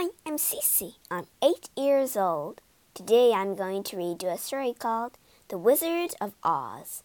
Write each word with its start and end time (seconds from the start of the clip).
Hi, 0.00 0.08
I'm 0.24 0.38
Cece. 0.38 0.94
I'm 1.10 1.26
eight 1.44 1.68
years 1.76 2.16
old. 2.16 2.62
Today 2.94 3.34
I'm 3.34 3.54
going 3.54 3.82
to 3.82 3.98
read 3.98 4.22
you 4.22 4.30
a 4.30 4.38
story 4.38 4.72
called 4.72 5.18
The 5.48 5.58
Wizard 5.58 6.14
of 6.22 6.32
Oz. 6.42 7.02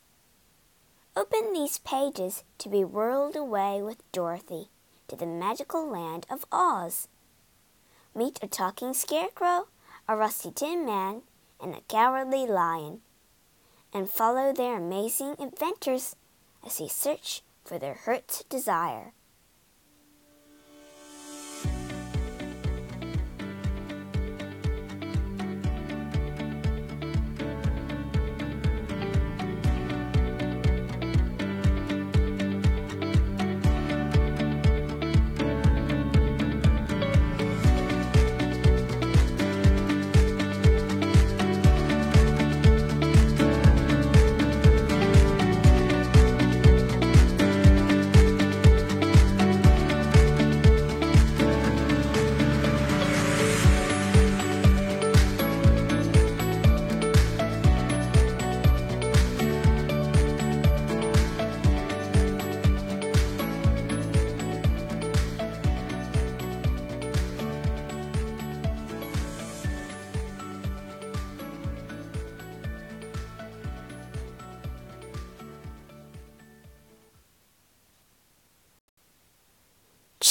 Open 1.14 1.52
these 1.52 1.80
pages 1.80 2.46
to 2.58 2.70
be 2.70 2.86
whirled 2.86 3.36
away 3.36 3.82
with 3.82 4.10
Dorothy 4.14 4.70
to 5.10 5.18
the 5.18 5.26
magical 5.26 5.86
land 5.86 6.26
of 6.30 6.46
Oz. 6.54 7.10
Meet 8.16 8.40
a 8.42 8.48
talking 8.48 8.94
scarecrow, 8.94 9.68
a 10.08 10.16
rusty 10.16 10.52
tin 10.52 10.86
man, 10.86 11.24
and 11.62 11.76
a 11.76 11.82
cowardly 11.90 12.48
lion, 12.48 13.02
and 13.92 14.10
follow 14.10 14.54
their 14.54 14.78
amazing 14.78 15.36
adventures 15.38 16.16
as 16.66 16.78
they 16.78 16.88
search 16.88 17.42
for 17.66 17.78
their 17.78 17.96
hurt 17.96 18.44
desire. 18.48 19.12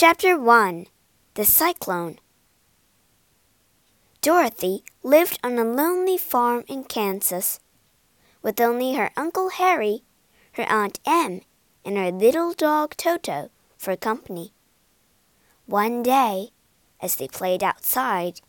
Chapter 0.06 0.38
1 0.38 0.86
The 1.32 1.46
Cyclone 1.46 2.18
Dorothy 4.20 4.84
lived 5.02 5.38
on 5.42 5.58
a 5.58 5.64
lonely 5.64 6.18
farm 6.18 6.62
in 6.68 6.84
Kansas, 6.84 7.58
with 8.42 8.60
only 8.60 8.92
her 8.96 9.12
Uncle 9.16 9.48
Harry, 9.48 10.02
her 10.52 10.64
Aunt 10.64 11.00
Em, 11.06 11.40
and 11.86 11.96
her 11.96 12.10
little 12.10 12.52
dog 12.52 12.94
Toto 12.98 13.48
for 13.78 13.96
company. 13.96 14.52
One 15.64 16.02
day, 16.02 16.50
as 17.00 17.16
they 17.16 17.26
played 17.26 17.62
outside, 17.62 18.42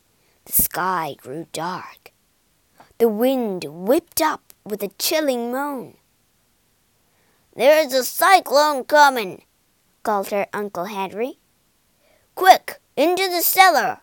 the 0.44 0.52
sky 0.52 1.16
grew 1.18 1.48
dark. 1.54 2.12
The 2.98 3.08
wind 3.08 3.64
whipped 3.70 4.22
up 4.22 4.54
with 4.66 4.84
a 4.84 4.92
chilling 5.00 5.54
moan. 5.54 5.96
There's 7.56 7.94
a 7.94 8.04
cyclone 8.04 8.84
coming, 8.84 9.44
called 10.04 10.32
her 10.32 10.48
Uncle 10.52 10.86
Henry. 10.92 11.40
Quick, 12.36 12.82
into 12.98 13.30
the 13.30 13.42
cellar! 13.42 14.02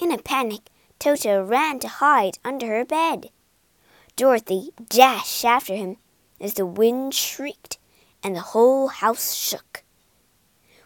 In 0.00 0.10
a 0.10 0.18
panic, 0.18 0.68
Toto 0.98 1.44
ran 1.44 1.78
to 1.78 1.88
hide 1.88 2.38
under 2.44 2.66
her 2.66 2.84
bed. 2.84 3.30
Dorothy 4.16 4.72
dashed 4.88 5.44
after 5.44 5.76
him 5.76 5.96
as 6.40 6.54
the 6.54 6.66
wind 6.66 7.14
shrieked 7.14 7.78
and 8.22 8.34
the 8.34 8.50
whole 8.50 8.88
house 8.88 9.32
shook. 9.34 9.84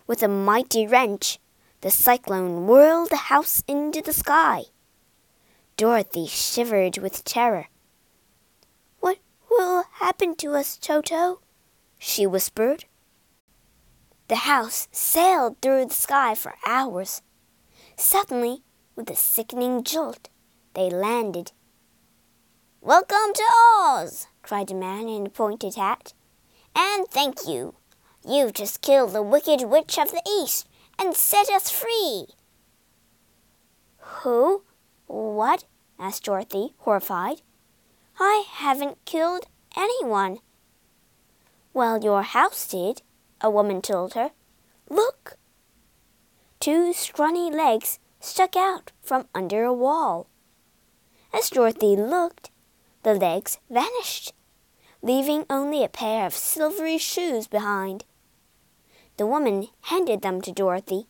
With 0.07 0.23
a 0.23 0.29
mighty 0.29 0.87
wrench, 0.87 1.39
the 1.81 1.91
cyclone 1.91 2.67
whirled 2.67 3.09
the 3.09 3.33
house 3.33 3.63
into 3.67 4.03
the 4.03 4.13
sky. 4.13 4.65
Dorothy 5.79 6.27
shivered 6.27 6.99
with 6.99 7.25
terror. 7.25 7.69
What 9.01 9.19
will 9.51 9.85
happen 9.95 10.37
to 10.37 10.55
us, 10.55 10.77
Toto? 10.77 11.41
she 11.99 12.27
whispered. 12.27 12.85
The 14.33 14.49
house 14.49 14.89
sailed 14.91 15.61
through 15.61 15.85
the 15.85 15.95
sky 15.95 16.35
for 16.35 16.55
hours. 16.65 17.21
Suddenly, 17.99 18.63
with 18.97 19.11
a 19.11 19.15
sickening 19.15 19.85
jolt, 19.85 20.31
they 20.73 20.89
landed. 20.89 21.53
Welcome 22.81 23.35
to 23.35 23.43
Oz! 23.77 24.29
cried 24.41 24.69
the 24.69 24.75
man 24.75 25.07
in 25.07 25.25
the 25.25 25.29
pointed 25.29 25.75
hat. 25.75 26.15
And 26.75 27.07
thank 27.09 27.47
you. 27.47 27.75
You've 28.27 28.55
just 28.55 28.81
killed 28.81 29.13
the 29.13 29.23
Wicked 29.23 29.65
Witch 29.65 29.99
of 29.99 30.13
the 30.13 30.23
East 30.27 30.67
and 30.99 31.15
set 31.15 31.51
us 31.51 31.69
free. 31.69 32.29
Who? 33.99 34.63
What? 35.09 35.67
asked 35.99 36.25
Dorothy, 36.25 36.73
horrified. 36.79 37.43
I 38.19 38.47
haven't 38.49 39.05
killed 39.05 39.45
anyone. 39.77 40.39
Well, 41.75 42.03
your 42.03 42.23
house 42.23 42.67
did, 42.67 43.03
a 43.43 43.51
woman 43.51 43.83
told 43.83 44.15
her. 44.15 44.31
Look! 44.89 45.37
Two 46.61 46.93
scrawny 46.93 47.51
legs 47.51 47.99
stuck 48.21 48.57
out 48.57 48.93
from 49.03 49.27
under 49.35 49.65
a 49.65 49.73
wall. 49.73 50.29
As 51.35 51.51
Dorothy 51.51 51.97
looked, 51.97 52.51
the 53.03 53.15
legs 53.15 53.59
vanished, 53.69 54.33
leaving 55.03 55.45
only 55.51 55.83
a 55.83 55.89
pair 55.89 56.27
of 56.27 56.35
silvery 56.35 56.99
shoes 56.99 57.47
behind. 57.49 58.05
The 59.17 59.27
woman 59.27 59.69
handed 59.83 60.23
them 60.23 60.41
to 60.43 60.53
Dorothy. 60.53 61.07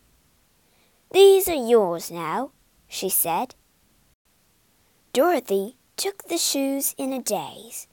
These 1.13 1.49
are 1.49 1.69
yours 1.69 2.11
now, 2.11 2.53
she 2.89 3.09
said. 3.09 3.55
Dorothy 5.13 5.77
took 5.97 6.25
the 6.25 6.39
shoes 6.39 6.95
in 6.97 7.13
a 7.13 7.21
daze. 7.21 7.87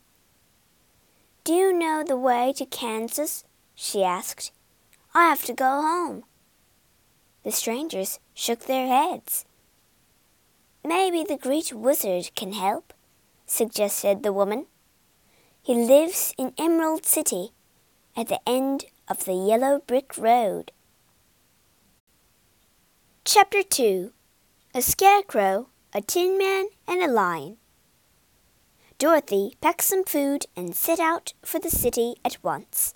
Do 1.43 1.53
you 1.53 1.73
know 1.73 2.03
the 2.07 2.15
way 2.15 2.53
to 2.55 2.65
Kansas? 2.65 3.43
She 3.81 4.03
asked. 4.03 4.51
I 5.13 5.29
have 5.29 5.45
to 5.45 5.53
go 5.53 5.81
home. 5.81 6.25
The 7.45 7.51
strangers 7.51 8.19
shook 8.33 8.65
their 8.65 8.87
heads. 8.87 9.45
Maybe 10.83 11.23
the 11.23 11.37
great 11.37 11.71
wizard 11.71 12.31
can 12.35 12.51
help, 12.51 12.93
suggested 13.45 14.21
the 14.21 14.33
woman. 14.33 14.65
He 15.63 15.75
lives 15.75 16.33
in 16.37 16.53
Emerald 16.57 17.05
City, 17.05 17.51
at 18.17 18.27
the 18.27 18.41
end 18.45 18.85
of 19.07 19.23
the 19.23 19.33
yellow 19.33 19.79
brick 19.87 20.17
road. 20.17 20.73
Chapter 23.23 23.63
2 23.63 24.11
A 24.75 24.81
Scarecrow, 24.81 25.69
a 25.93 26.01
Tin 26.01 26.37
Man, 26.37 26.65
and 26.85 27.01
a 27.01 27.07
Lion. 27.07 27.55
Dorothy 28.97 29.55
packed 29.61 29.83
some 29.83 30.03
food 30.03 30.47
and 30.53 30.75
set 30.75 30.99
out 30.99 31.31
for 31.45 31.59
the 31.59 31.71
city 31.71 32.15
at 32.25 32.43
once. 32.43 32.93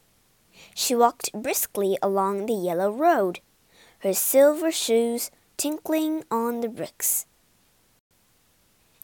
She 0.73 0.95
walked 0.95 1.31
briskly 1.33 1.97
along 2.01 2.45
the 2.45 2.53
yellow 2.53 2.91
road, 2.91 3.39
her 3.99 4.13
silver 4.13 4.71
shoes 4.71 5.31
tinkling 5.57 6.23
on 6.29 6.61
the 6.61 6.69
bricks. 6.69 7.25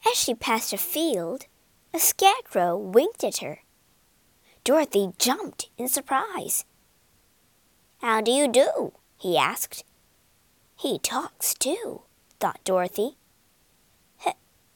As 0.10 0.18
she 0.18 0.34
passed 0.34 0.74
a 0.74 0.78
field, 0.78 1.46
a 1.94 2.00
scarecrow 2.00 2.78
winked 2.78 3.24
at 3.24 3.38
her. 3.38 3.60
Dorothy 4.64 5.12
jumped 5.18 5.70
in 5.78 5.88
surprise. 5.88 6.66
How 8.00 8.22
do 8.22 8.32
you 8.32 8.48
do? 8.48 8.94
he 9.18 9.38
asked. 9.38 9.84
He 10.76 11.00
talks 11.00 11.54
too, 11.54 12.04
thought 12.40 12.64
Dorothy. 12.64 13.18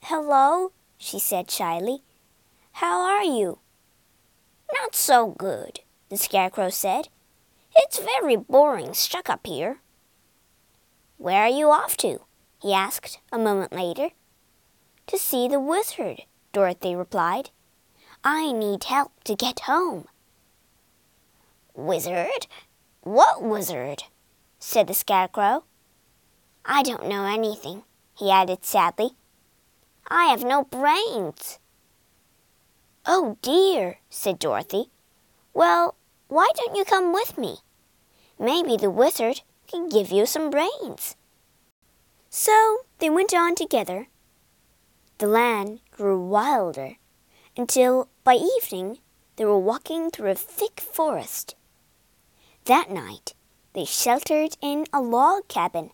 Hello, 0.08 0.74
she 0.98 1.18
said 1.18 1.50
shyly. 1.50 2.04
How 2.74 3.00
are 3.00 3.24
you? 3.24 3.60
Not 4.74 4.96
so 4.96 5.28
good, 5.28 5.80
the 6.14 6.20
Scarecrow 6.20 6.70
said. 6.70 7.10
It's 7.76 7.98
very 7.98 8.36
boring 8.36 8.94
stuck 8.94 9.32
up 9.32 9.48
here. 9.48 9.80
Where 11.18 11.42
are 11.42 11.50
you 11.50 11.72
off 11.72 11.98
to? 11.98 12.22
he 12.62 12.72
asked 12.72 13.20
a 13.32 13.40
moment 13.40 13.74
later. 13.74 14.10
To 15.08 15.18
see 15.18 15.48
the 15.48 15.60
wizard, 15.60 16.22
Dorothy 16.52 16.96
replied. 16.96 17.50
I 18.24 18.52
need 18.52 18.84
help 18.84 19.12
to 19.24 19.36
get 19.36 19.62
home. 19.62 20.06
Wizard? 21.74 22.46
What 23.02 23.42
wizard? 23.42 24.04
said 24.60 24.86
the 24.86 24.94
Scarecrow. 24.94 25.64
I 26.64 26.84
don't 26.84 27.10
know 27.10 27.26
anything, 27.26 27.84
he 28.16 28.30
added 28.30 28.64
sadly. 28.64 29.12
I 30.08 30.26
have 30.26 30.44
no 30.44 30.64
brains. 30.64 31.58
Oh 33.04 33.38
dear, 33.42 33.98
said 34.10 34.38
Dorothy. 34.38 34.92
Well, 35.54 35.96
why 36.34 36.50
don't 36.56 36.76
you 36.76 36.84
come 36.84 37.14
with 37.14 37.38
me? 37.38 37.58
Maybe 38.40 38.76
the 38.76 38.90
wizard 38.90 39.42
can 39.68 39.88
give 39.88 40.12
you 40.12 40.26
some 40.26 40.50
brains. 40.50 41.16
So 42.32 42.80
they 42.98 43.10
went 43.12 43.36
on 43.36 43.54
together. 43.54 44.08
The 45.20 45.28
land 45.28 45.82
grew 45.92 46.20
wilder 46.20 46.96
until 47.56 48.10
by 48.24 48.34
evening 48.34 48.98
they 49.36 49.46
were 49.46 49.60
walking 49.60 50.10
through 50.10 50.32
a 50.32 50.36
thick 50.36 50.80
forest. 50.80 51.56
That 52.66 52.90
night 52.90 53.36
they 53.74 53.86
sheltered 53.86 54.58
in 54.60 54.88
a 54.92 55.02
log 55.02 55.48
cabin. 55.48 55.92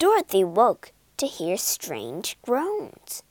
Dorothy 0.00 0.42
woke 0.42 0.90
to 1.18 1.26
hear 1.26 1.56
strange 1.56 2.36
groans. 2.42 3.22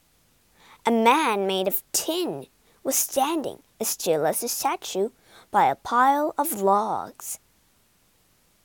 A 0.86 0.92
man 0.92 1.45
made 1.45 1.68
of 1.68 1.83
tin 1.92 2.47
was 2.83 2.95
standing 2.95 3.63
as 3.81 3.89
still 3.89 4.25
as 4.25 4.42
a 4.44 4.47
statue 4.47 5.09
by 5.51 5.65
a 5.65 5.75
pile 5.75 6.33
of 6.38 6.62
logs. 6.62 7.39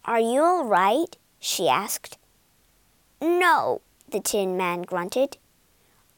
Are 0.05 0.21
you 0.21 0.41
all 0.41 0.65
right? 0.65 1.17
she 1.41 1.69
asked. 1.69 2.17
No, 3.21 3.83
the 4.09 4.21
tin 4.21 4.57
man 4.57 4.83
grunted. 4.83 5.37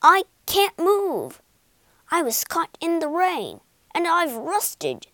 I 0.03 0.25
can't 0.47 0.79
move. 0.79 1.41
I 2.11 2.23
was 2.23 2.45
caught 2.45 2.77
in 2.81 2.99
the 2.99 3.09
rain, 3.09 3.61
and 3.95 4.07
I've 4.07 4.37
rusted. 4.37 5.07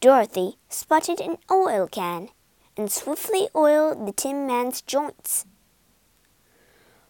Dorothy 0.00 0.58
spotted 0.68 1.20
an 1.20 1.38
oil 1.50 1.88
can 1.88 2.28
and 2.76 2.90
swiftly 2.90 3.48
oiled 3.54 4.06
the 4.06 4.12
tin 4.12 4.46
man's 4.46 4.82
joints. 4.82 5.46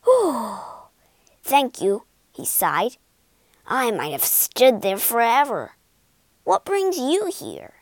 Whew! 0.05 0.59
Thank 1.43 1.81
you, 1.81 2.05
he 2.33 2.45
sighed. 2.45 2.97
I 3.67 3.91
might 3.91 4.12
have 4.12 4.25
stood 4.25 4.83
there 4.83 4.99
forever. 4.99 5.73
What 6.44 6.67
brings 6.67 6.99
you 6.99 7.32
here? 7.35 7.73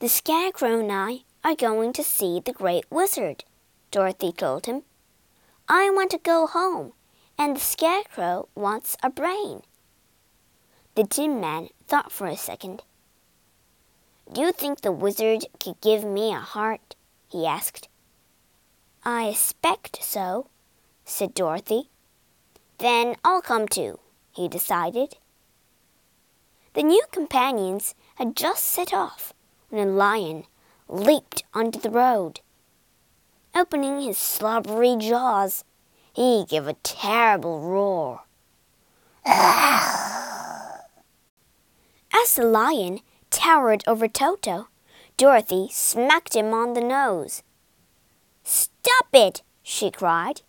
The 0.00 0.08
Scarecrow 0.08 0.80
and 0.80 0.90
I 0.90 1.20
are 1.44 1.54
going 1.54 1.92
to 1.92 2.02
see 2.02 2.40
the 2.40 2.52
Great 2.52 2.84
Wizard, 2.90 3.44
Dorothy 3.92 4.32
told 4.32 4.66
him. 4.66 4.82
I 5.68 5.88
want 5.90 6.10
to 6.10 6.18
go 6.18 6.48
home, 6.48 6.94
and 7.38 7.54
the 7.54 7.60
Scarecrow 7.60 8.48
wants 8.56 8.96
a 9.04 9.08
brain. 9.10 9.62
The 10.96 11.04
Tin 11.04 11.40
Man 11.40 11.68
thought 11.86 12.10
for 12.10 12.26
a 12.26 12.36
second. 12.36 12.82
Do 14.32 14.40
you 14.40 14.50
think 14.50 14.80
the 14.80 14.90
wizard 14.90 15.46
could 15.60 15.80
give 15.80 16.02
me 16.02 16.32
a 16.32 16.40
heart? 16.40 16.96
he 17.28 17.46
asked. 17.46 17.88
I 19.04 19.28
expect 19.28 20.02
so, 20.02 20.48
said 21.04 21.34
Dorothy. 21.34 21.88
Then 22.78 23.14
I'll 23.24 23.42
come 23.42 23.68
too, 23.68 24.00
he 24.32 24.48
decided. 24.48 25.18
The 26.74 26.82
new 26.82 27.02
companions 27.10 27.94
had 28.14 28.34
just 28.34 28.64
set 28.64 28.94
off 28.94 29.34
when 29.68 29.86
a 29.86 29.90
lion 29.90 30.44
leaped 30.88 31.44
onto 31.52 31.78
the 31.78 31.90
road. 31.90 32.40
Opening 33.54 34.00
his 34.00 34.16
slobbery 34.16 34.96
jaws, 34.98 35.64
he 36.14 36.46
gave 36.48 36.66
a 36.66 36.74
terrible 36.82 37.60
roar. 37.60 38.22
As 39.26 39.54
the 42.36 42.44
lion 42.44 43.00
towered 43.30 43.84
over 43.86 44.08
Toto, 44.08 44.68
Dorothy 45.18 45.68
smacked 45.70 46.34
him 46.34 46.54
on 46.54 46.72
the 46.72 46.80
nose. 46.80 47.42
Stop 48.44 49.08
it! 49.12 49.42
she 49.62 49.90
cried. 49.90 50.40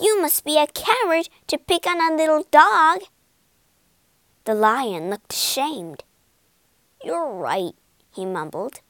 You 0.00 0.20
must 0.22 0.44
be 0.44 0.56
a 0.56 0.68
coward 0.68 1.28
to 1.48 1.58
pick 1.58 1.86
on 1.86 2.00
a 2.00 2.16
little 2.16 2.46
dog. 2.50 3.02
The 4.44 4.54
lion 4.54 5.08
looked 5.08 5.32
ashamed. 5.32 6.02
You're 7.04 7.30
right, 7.32 7.74
he 8.12 8.26
mumbled. 8.26 8.80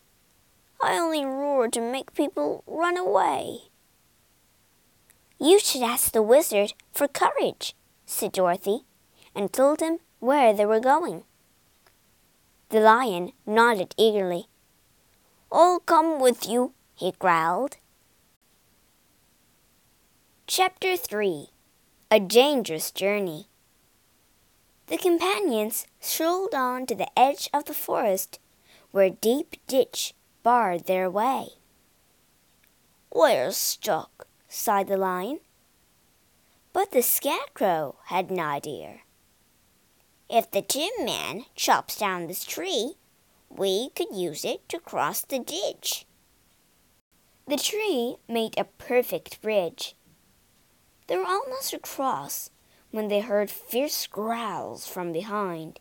I 0.80 0.98
only 0.98 1.24
roar 1.24 1.68
to 1.68 1.80
make 1.80 2.14
people 2.14 2.64
run 2.66 2.96
away. 2.96 3.68
You 5.38 5.58
should 5.58 5.82
ask 5.82 6.12
the 6.12 6.22
wizard 6.22 6.72
for 6.92 7.06
courage, 7.06 7.74
said 8.06 8.32
Dorothy, 8.32 8.84
and 9.34 9.52
told 9.52 9.80
him 9.80 9.98
where 10.20 10.54
they 10.54 10.64
were 10.64 10.80
going. 10.80 11.24
The 12.70 12.80
lion 12.80 13.32
nodded 13.44 13.94
eagerly. 13.98 14.46
I'll 15.50 15.80
come 15.80 16.18
with 16.18 16.48
you, 16.48 16.72
he 16.94 17.12
growled. 17.18 17.76
Chapter 20.46 20.96
3 20.96 21.48
A 22.10 22.20
Dangerous 22.20 22.90
Journey 22.90 23.48
The 24.86 24.98
companions 24.98 25.86
strolled 26.00 26.54
on 26.54 26.86
to 26.86 26.94
the 26.94 27.08
edge 27.18 27.48
of 27.52 27.64
the 27.64 27.74
forest, 27.74 28.38
where 28.90 29.06
a 29.06 29.10
deep 29.10 29.56
ditch 29.66 30.14
barred 30.42 30.86
their 30.86 31.08
way. 31.10 31.54
We're 33.12 33.52
stuck, 33.52 34.26
sighed 34.48 34.88
the 34.88 34.96
lion. 34.96 35.40
But 36.72 36.90
the 36.90 37.02
scarecrow 37.02 37.96
had 38.06 38.30
an 38.30 38.40
idea. 38.40 39.00
If 40.28 40.50
the 40.50 40.62
Tin 40.62 40.90
Man 41.00 41.44
chops 41.54 41.98
down 41.98 42.26
this 42.26 42.44
tree, 42.44 42.94
we 43.48 43.90
could 43.90 44.14
use 44.14 44.44
it 44.44 44.68
to 44.70 44.78
cross 44.78 45.22
the 45.22 45.38
ditch. 45.38 46.06
The 47.46 47.56
tree 47.56 48.16
made 48.28 48.56
a 48.56 48.64
perfect 48.64 49.42
bridge 49.42 49.94
they 51.12 51.18
were 51.18 51.26
almost 51.26 51.74
across 51.74 52.48
when 52.92 53.08
they 53.08 53.20
heard 53.20 53.50
fierce 53.50 54.06
growls 54.06 54.86
from 54.86 55.12
behind. 55.12 55.80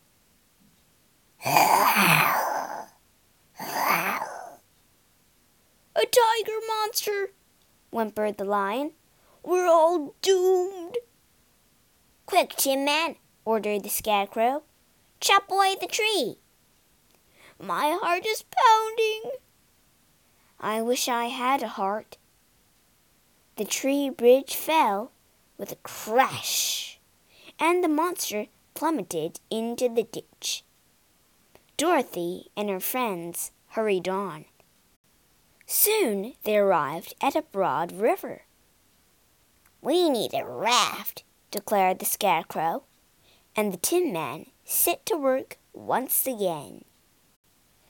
A 5.94 6.06
tiger 6.06 6.58
monster! 6.66 7.32
whimpered 7.90 8.38
the 8.38 8.44
lion. 8.44 8.92
We're 9.44 9.66
all 9.68 10.14
doomed. 10.22 10.96
Quick, 12.26 12.50
Tin 12.56 12.84
Man, 12.84 13.16
ordered 13.44 13.84
the 13.84 13.88
scarecrow. 13.88 14.62
Chop 15.20 15.50
away 15.50 15.76
the 15.80 15.86
tree. 15.86 16.38
My 17.60 17.96
heart 18.00 18.26
is 18.26 18.42
pounding. 18.42 19.32
I 20.58 20.80
wish 20.80 21.08
I 21.08 21.26
had 21.26 21.62
a 21.62 21.68
heart. 21.68 22.16
The 23.56 23.64
tree 23.64 24.08
bridge 24.08 24.54
fell 24.54 25.12
with 25.58 25.72
a 25.72 25.76
crash, 25.76 26.91
and 27.62 27.84
the 27.84 27.88
monster 27.88 28.46
plummeted 28.74 29.38
into 29.48 29.88
the 29.88 30.02
ditch. 30.02 30.64
Dorothy 31.76 32.50
and 32.56 32.68
her 32.68 32.80
friends 32.80 33.52
hurried 33.68 34.08
on. 34.08 34.46
Soon 35.64 36.34
they 36.42 36.56
arrived 36.58 37.14
at 37.20 37.36
a 37.36 37.42
broad 37.52 37.92
river. 37.92 38.42
We 39.80 40.10
need 40.10 40.34
a 40.34 40.44
raft, 40.44 41.22
declared 41.52 42.00
the 42.00 42.04
Scarecrow, 42.04 42.82
and 43.54 43.72
the 43.72 43.78
Tin 43.78 44.12
Man 44.12 44.46
set 44.64 45.06
to 45.06 45.16
work 45.16 45.56
once 45.72 46.26
again. 46.26 46.84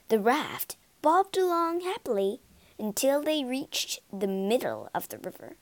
The 0.09 0.21
raft 0.21 0.77
bobbed 1.01 1.39
along 1.39 1.81
happily 1.81 2.41
until 2.79 3.23
they 3.23 3.43
reached 3.43 4.01
the 4.13 4.27
middle 4.27 4.91
of 4.95 5.09
the 5.09 5.19
river. 5.19 5.57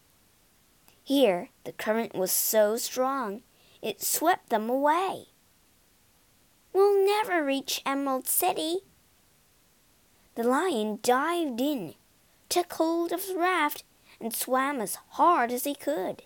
Here 1.05 1.50
the 1.62 1.73
current 1.73 2.17
was 2.17 2.33
so 2.33 2.76
strong 2.76 3.43
it 3.82 4.02
swept 4.02 4.50
them 4.50 4.68
away. 4.68 5.26
We'll 6.72 7.04
never 7.04 7.44
reach 7.44 7.82
Emerald 7.84 8.26
City. 8.26 8.80
The 10.34 10.44
lion 10.44 11.00
dived 11.02 11.60
in, 11.60 11.94
took 12.49 12.72
hold 12.75 13.12
of 13.12 13.26
the 13.26 13.37
raft, 13.37 13.84
and 14.20 14.34
swam 14.34 14.80
as 14.80 14.99
hard 15.10 15.50
as 15.50 15.64
he 15.64 15.75
could. 15.75 16.22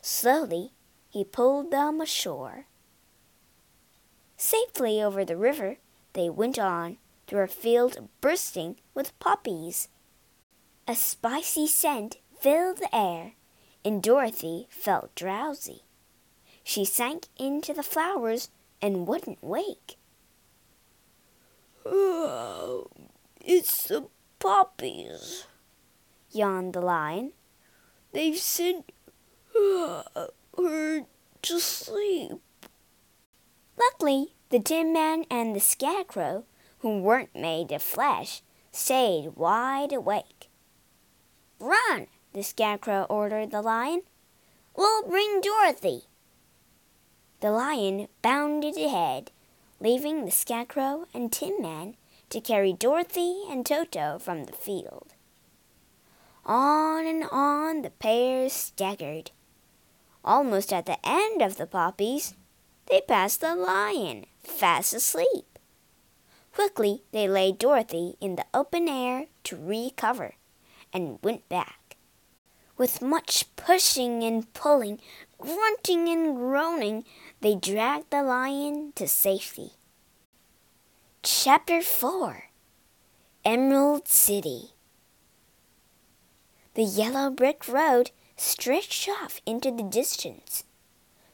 Slowly 0.00 0.72
he 1.08 1.24
pulled 1.24 1.70
them 1.70 2.00
ashore. 2.00 2.66
Safely 4.36 5.02
over 5.02 5.24
the 5.24 5.36
river, 5.36 5.78
they 6.12 6.28
went 6.30 6.58
on 6.58 6.98
through 7.26 7.42
a 7.42 7.48
field 7.48 8.08
bursting 8.20 8.76
with 8.94 9.18
poppies. 9.18 9.88
A 10.86 10.94
spicy 10.94 11.66
scent 11.66 12.18
filled 12.38 12.78
the 12.78 12.94
air 12.94 13.32
and 13.84 14.02
Dorothy 14.02 14.66
felt 14.70 15.14
drowsy. 15.14 15.82
She 16.68 16.84
sank 16.84 17.28
into 17.38 17.72
the 17.72 17.82
flowers 17.82 18.50
and 18.82 19.08
wouldn't 19.08 19.42
wake. 19.42 19.96
Oh, 21.86 22.88
it's 23.40 23.84
the 23.84 24.08
poppies, 24.38 25.46
yawned 26.30 26.74
the 26.74 26.82
lion. 26.82 27.32
They've 28.12 28.36
sent 28.36 28.92
uh, 29.56 30.02
her 30.58 31.06
to 31.40 31.58
sleep. 31.58 32.32
Luckily, 33.78 34.34
the 34.50 34.60
Tin 34.60 34.92
Man 34.92 35.24
and 35.30 35.56
the 35.56 35.60
Scarecrow, 35.60 36.44
who 36.80 36.98
weren't 36.98 37.34
made 37.34 37.72
of 37.72 37.82
flesh, 37.82 38.42
stayed 38.72 39.36
wide 39.36 39.94
awake. 39.94 40.50
Run! 41.58 42.08
the 42.34 42.42
Scarecrow 42.42 43.06
ordered 43.08 43.52
the 43.52 43.62
lion. 43.62 44.02
We'll 44.76 45.08
bring 45.08 45.40
Dorothy. 45.40 46.07
The 47.40 47.52
lion 47.52 48.08
bounded 48.20 48.76
ahead, 48.76 49.30
leaving 49.78 50.24
the 50.24 50.32
Scarecrow 50.32 51.06
and 51.14 51.32
Tin 51.32 51.56
Man 51.60 51.94
to 52.30 52.40
carry 52.40 52.72
Dorothy 52.72 53.44
and 53.48 53.64
Toto 53.64 54.18
from 54.18 54.44
the 54.44 54.52
field. 54.52 55.14
On 56.44 57.06
and 57.06 57.24
on 57.30 57.82
the 57.82 57.90
pair 57.90 58.48
staggered. 58.48 59.30
Almost 60.24 60.72
at 60.72 60.86
the 60.86 60.98
end 61.04 61.40
of 61.40 61.58
the 61.58 61.66
poppies, 61.66 62.34
they 62.86 63.02
passed 63.02 63.40
the 63.40 63.54
lion, 63.54 64.26
fast 64.42 64.92
asleep. 64.92 65.58
Quickly 66.52 67.02
they 67.12 67.28
laid 67.28 67.58
Dorothy 67.58 68.16
in 68.20 68.34
the 68.34 68.46
open 68.52 68.88
air 68.88 69.26
to 69.44 69.56
recover, 69.56 70.34
and 70.92 71.20
went 71.22 71.48
back. 71.48 71.77
With 72.78 73.02
much 73.02 73.44
pushing 73.56 74.22
and 74.22 74.50
pulling, 74.54 75.00
grunting 75.36 76.08
and 76.08 76.36
groaning, 76.36 77.04
they 77.40 77.56
dragged 77.56 78.10
the 78.10 78.22
lion 78.22 78.92
to 78.94 79.08
safety. 79.08 79.72
Chapter 81.24 81.82
4 81.82 82.44
Emerald 83.44 84.06
City 84.06 84.74
The 86.74 86.84
yellow 86.84 87.30
brick 87.30 87.66
road 87.66 88.12
stretched 88.36 89.08
off 89.08 89.40
into 89.44 89.72
the 89.72 89.82
distance, 89.82 90.62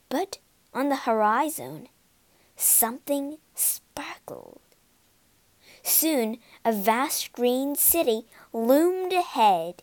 but 0.09 0.39
on 0.73 0.89
the 0.89 1.05
horizon 1.05 1.89
something 2.57 3.37
sparkled. 3.55 4.63
Soon 5.83 6.39
a 6.65 6.73
vast 6.73 7.33
green 7.33 7.77
city 7.77 8.23
loomed 8.55 9.13
ahead. 9.13 9.83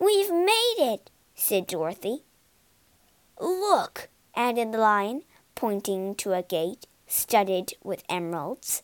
We've 0.00 0.32
made 0.32 0.76
it, 0.78 1.10
said 1.34 1.66
Dorothy. 1.66 2.22
Look, 3.38 4.08
added 4.34 4.72
the 4.72 4.78
lion, 4.78 5.24
pointing 5.54 6.14
to 6.16 6.32
a 6.32 6.42
gate 6.42 6.86
studded 7.06 7.74
with 7.82 8.02
emeralds. 8.08 8.82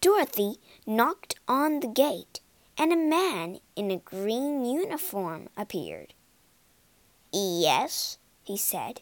Dorothy 0.00 0.58
knocked 0.86 1.34
on 1.48 1.80
the 1.80 1.88
gate, 1.88 2.40
and 2.78 2.92
a 2.92 2.96
man 2.96 3.58
in 3.74 3.90
a 3.90 3.96
green 3.96 4.64
uniform 4.64 5.48
appeared. 5.56 6.14
Yes, 7.32 8.18
he 8.44 8.56
said. 8.56 9.00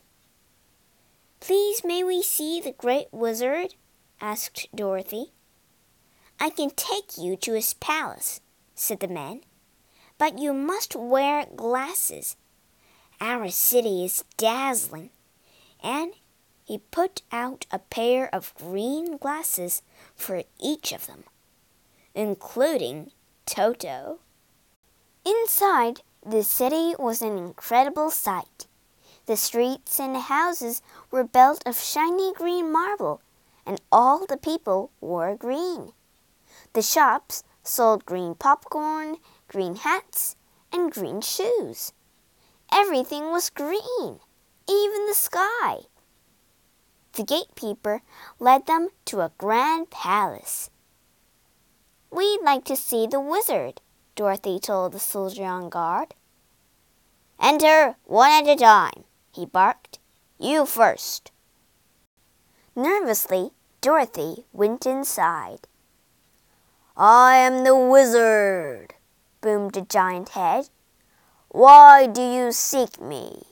Please 1.40 1.84
may 1.84 2.02
we 2.02 2.22
see 2.22 2.58
the 2.58 2.72
great 2.72 3.08
wizard? 3.12 3.74
asked 4.20 4.68
Dorothy. 4.74 5.32
I 6.40 6.48
can 6.48 6.70
take 6.70 7.18
you 7.18 7.36
to 7.36 7.52
his 7.52 7.74
palace, 7.74 8.40
said 8.74 9.00
the 9.00 9.08
man, 9.08 9.42
but 10.22 10.38
you 10.38 10.52
must 10.52 10.94
wear 10.94 11.46
glasses. 11.56 12.36
Our 13.20 13.50
city 13.50 14.04
is 14.04 14.22
dazzling. 14.36 15.10
And 15.82 16.12
he 16.64 16.78
put 16.78 17.22
out 17.32 17.66
a 17.72 17.80
pair 17.80 18.32
of 18.32 18.54
green 18.54 19.16
glasses 19.16 19.82
for 20.14 20.44
each 20.60 20.92
of 20.92 21.08
them, 21.08 21.24
including 22.14 23.10
Toto. 23.46 24.20
Inside, 25.26 26.02
the 26.24 26.44
city 26.44 26.94
was 27.00 27.20
an 27.20 27.36
incredible 27.36 28.12
sight. 28.12 28.68
The 29.26 29.36
streets 29.36 29.98
and 29.98 30.16
houses 30.16 30.82
were 31.10 31.24
built 31.24 31.66
of 31.66 31.80
shiny 31.80 32.32
green 32.32 32.70
marble, 32.70 33.22
and 33.66 33.80
all 33.90 34.24
the 34.24 34.36
people 34.36 34.92
wore 35.00 35.34
green. 35.34 35.90
The 36.74 36.82
shops 36.82 37.42
sold 37.64 38.06
green 38.06 38.36
popcorn, 38.36 39.16
green 39.52 39.74
hats, 39.76 40.34
and 40.72 40.90
green 40.90 41.20
shoes. 41.20 41.92
Everything 42.72 43.30
was 43.30 43.50
green, 43.50 44.18
even 44.66 45.06
the 45.06 45.14
sky. 45.14 45.80
The 47.12 47.22
gatekeeper 47.22 48.00
led 48.38 48.66
them 48.66 48.88
to 49.04 49.20
a 49.20 49.32
grand 49.36 49.90
palace. 49.90 50.70
We'd 52.10 52.40
like 52.42 52.64
to 52.64 52.76
see 52.76 53.06
the 53.06 53.20
wizard, 53.20 53.82
Dorothy 54.16 54.58
told 54.58 54.92
the 54.92 54.98
soldier 54.98 55.44
on 55.44 55.68
guard. 55.68 56.14
Enter 57.38 57.96
one 58.04 58.30
at 58.30 58.48
a 58.48 58.56
time, 58.56 59.04
he 59.34 59.44
barked. 59.44 59.98
You 60.38 60.64
first. 60.64 61.30
Nervously, 62.74 63.50
Dorothy 63.82 64.46
went 64.52 64.86
inside. 64.86 65.68
I 66.96 67.36
am 67.36 67.64
the 67.64 67.76
wizard, 67.76 68.94
boomed 69.42 69.76
a 69.76 69.82
giant 69.82 70.30
head. 70.30 70.70
Why 71.50 72.06
do 72.06 72.22
you 72.22 72.50
seek 72.52 72.98
me? 72.98 73.42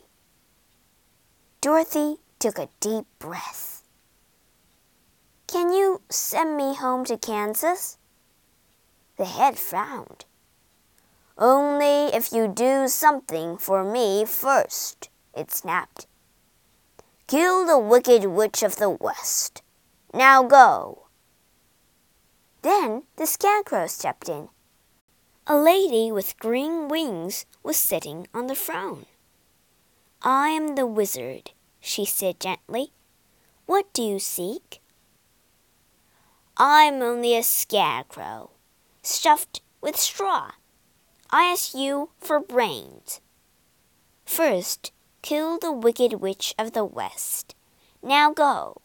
Dorothy 1.61 2.17
took 2.39 2.59
a 2.59 2.71
deep 2.81 3.05
breath. 3.19 3.83
Can 5.47 5.71
you 5.71 6.01
send 6.09 6.57
me 6.57 6.75
home 6.75 7.05
to 7.05 7.19
Kansas? 7.19 7.99
The 9.19 9.27
head 9.27 9.59
frowned. 9.59 10.25
Only 11.37 12.15
if 12.15 12.33
you 12.33 12.49
do 12.49 12.89
something 12.89 13.59
for 13.59 13.85
me 13.85 14.25
first, 14.25 15.11
it 15.37 15.51
snapped. 15.51 16.07
Kill 17.27 17.67
the 17.67 17.79
wicked 17.79 18.25
witch 18.25 18.63
of 18.63 18.77
the 18.77 18.91
west. 18.91 19.63
Now 20.15 20.43
go. 20.43 21.07
Then 22.63 23.03
the 23.17 23.27
scarecrow 23.27 23.87
stepped 23.87 24.29
in. 24.29 24.49
A 25.53 25.59
lady 25.59 26.13
with 26.13 26.39
green 26.39 26.87
wings 26.87 27.45
was 27.65 27.77
sitting 27.77 28.29
on 28.33 28.47
the 28.47 28.55
throne. 28.55 29.07
I 30.23 30.51
am 30.51 30.77
the 30.77 30.87
wizard, 30.87 31.51
she 31.81 32.05
said 32.05 32.39
gently. 32.39 32.93
What 33.67 33.93
do 33.93 34.01
you 34.01 34.21
seek? 34.21 34.81
I'm 36.57 37.03
only 37.03 37.37
a 37.37 37.43
scarecrow, 37.43 38.51
stuffed 39.03 39.61
with 39.81 39.97
straw. 39.97 40.53
I 41.31 41.47
ask 41.47 41.75
you 41.75 42.11
for 42.21 42.39
brains. 42.39 43.21
First, 44.25 44.93
kill 45.21 45.59
the 45.59 45.73
wicked 45.73 46.21
witch 46.21 46.55
of 46.61 46.75
the 46.75 46.85
west. 46.85 47.57
Now 48.05 48.33
go. 48.33 48.81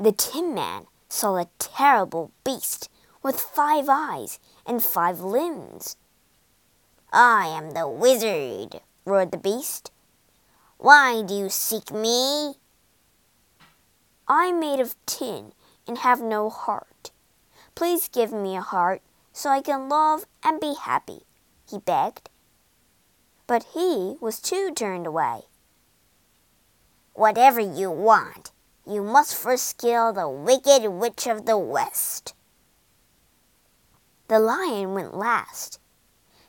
The 0.00 0.10
Tin 0.10 0.52
Man 0.52 0.86
saw 1.08 1.36
a 1.36 1.46
terrible 1.60 2.32
beast 2.42 2.88
with 3.22 3.40
five 3.40 3.86
eyes 3.88 4.40
and 4.66 4.82
five 4.82 5.20
limbs. 5.20 5.96
I 7.12 7.46
am 7.46 7.72
the 7.72 7.88
wizard, 7.88 8.80
roared 9.04 9.32
the 9.32 9.38
beast. 9.38 9.90
Why 10.78 11.22
do 11.22 11.34
you 11.34 11.48
seek 11.48 11.92
me? 11.92 12.54
I'm 14.28 14.60
made 14.60 14.80
of 14.80 14.94
tin 15.06 15.52
and 15.86 15.98
have 15.98 16.20
no 16.20 16.48
heart. 16.48 17.10
Please 17.74 18.08
give 18.08 18.32
me 18.32 18.56
a 18.56 18.60
heart 18.60 19.02
so 19.32 19.50
I 19.50 19.60
can 19.60 19.88
love 19.88 20.24
and 20.44 20.60
be 20.60 20.74
happy, 20.80 21.22
he 21.68 21.78
begged. 21.78 22.30
But 23.46 23.66
he 23.74 24.16
was 24.20 24.40
too 24.40 24.72
turned 24.74 25.06
away. 25.06 25.42
Whatever 27.14 27.60
you 27.60 27.90
want, 27.90 28.52
you 28.86 29.02
must 29.02 29.34
first 29.34 29.78
kill 29.78 30.12
the 30.12 30.28
wicked 30.28 30.88
witch 30.88 31.26
of 31.26 31.46
the 31.46 31.58
west. 31.58 32.34
The 34.30 34.38
lion 34.38 34.94
went 34.94 35.16
last. 35.16 35.80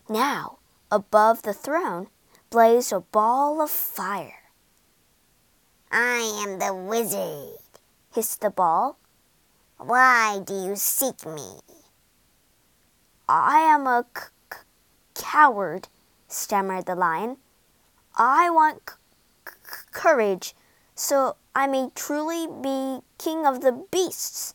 Now, 0.08 0.60
above 0.92 1.42
the 1.42 1.52
throne, 1.52 2.10
blazed 2.52 2.94
a 2.94 3.00
ball 3.00 3.60
of 3.60 3.72
fire. 3.72 4.52
I 5.92 6.20
am 6.46 6.60
the 6.60 6.76
wizard, 6.76 7.58
hissed 8.14 8.42
the 8.42 8.52
ball. 8.52 9.00
Why 9.80 10.42
do 10.46 10.54
you 10.54 10.76
seek 10.76 11.26
me? 11.26 11.62
I 13.28 13.62
am 13.62 13.88
a 13.88 14.06
coward, 15.16 15.88
stammered 16.28 16.86
the 16.86 16.94
lion. 16.94 17.38
I 18.16 18.52
want 18.52 18.92
courage 19.92 20.54
so 20.94 21.36
I 21.56 21.66
may 21.66 21.90
truly 21.96 22.46
be 22.46 23.00
king 23.18 23.48
of 23.48 23.62
the 23.62 23.72
beasts. 23.90 24.54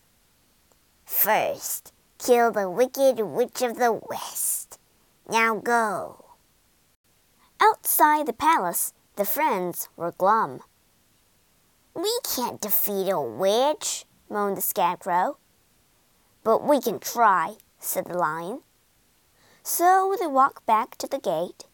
First, 1.05 1.93
kill 2.19 2.53
the 2.53 2.69
wicked 2.69 3.21
witch 3.21 3.63
of 3.63 3.79
the 3.79 3.93
west. 3.93 4.79
Now 5.29 5.57
go. 5.57 6.25
Outside 7.61 8.27
the 8.27 8.33
palace, 8.33 8.93
the 9.17 9.25
friends 9.25 9.89
were 9.97 10.13
glum. 10.13 10.61
We 11.95 12.13
can't 12.23 12.61
defeat 12.61 13.09
a 13.11 13.21
witch, 13.21 14.05
moaned 14.29 14.59
the 14.59 14.63
scarecrow. 14.63 15.39
But 16.45 16.63
we 16.63 16.81
can 16.81 16.99
try, 16.99 17.57
said 17.79 18.07
the 18.07 18.19
lion. 18.19 18.61
So 19.63 20.15
they 20.21 20.27
walked 20.27 20.67
back 20.67 20.97
to 20.99 21.09
the 21.09 21.19
gate. 21.19 21.65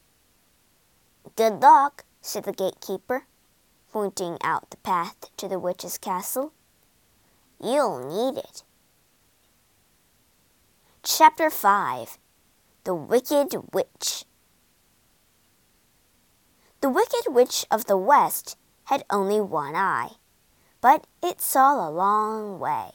Good 1.36 1.60
luck, 1.60 2.04
said 2.20 2.44
the 2.44 2.52
gatekeeper, 2.52 3.26
pointing 3.92 4.38
out 4.42 4.70
the 4.70 4.76
path 4.78 5.16
to 5.36 5.48
the 5.48 5.58
witch's 5.58 5.98
castle. 5.98 6.52
You'll 7.62 8.06
need 8.08 8.38
it. 8.38 8.62
Chapter 11.04 11.50
5 11.50 12.16
The 12.84 12.94
Wicked 12.94 13.74
Witch 13.74 14.24
The 16.80 16.88
Wicked 16.88 17.24
Witch 17.26 17.66
of 17.72 17.86
the 17.86 17.96
West 17.96 18.56
had 18.84 19.02
only 19.10 19.40
one 19.40 19.74
eye, 19.74 20.10
but 20.80 21.08
it 21.20 21.40
saw 21.40 21.74
a 21.74 21.90
long 21.90 22.60
way. 22.60 22.90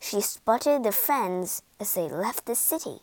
She 0.00 0.22
spotted 0.22 0.84
the 0.84 0.90
friends 0.90 1.62
as 1.78 1.92
they 1.92 2.08
left 2.08 2.46
the 2.46 2.54
city. 2.54 3.00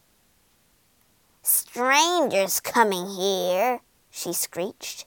Strangers 1.43 2.59
coming 2.59 3.05
here, 3.05 3.81
she 4.09 4.33
screeched. 4.33 5.05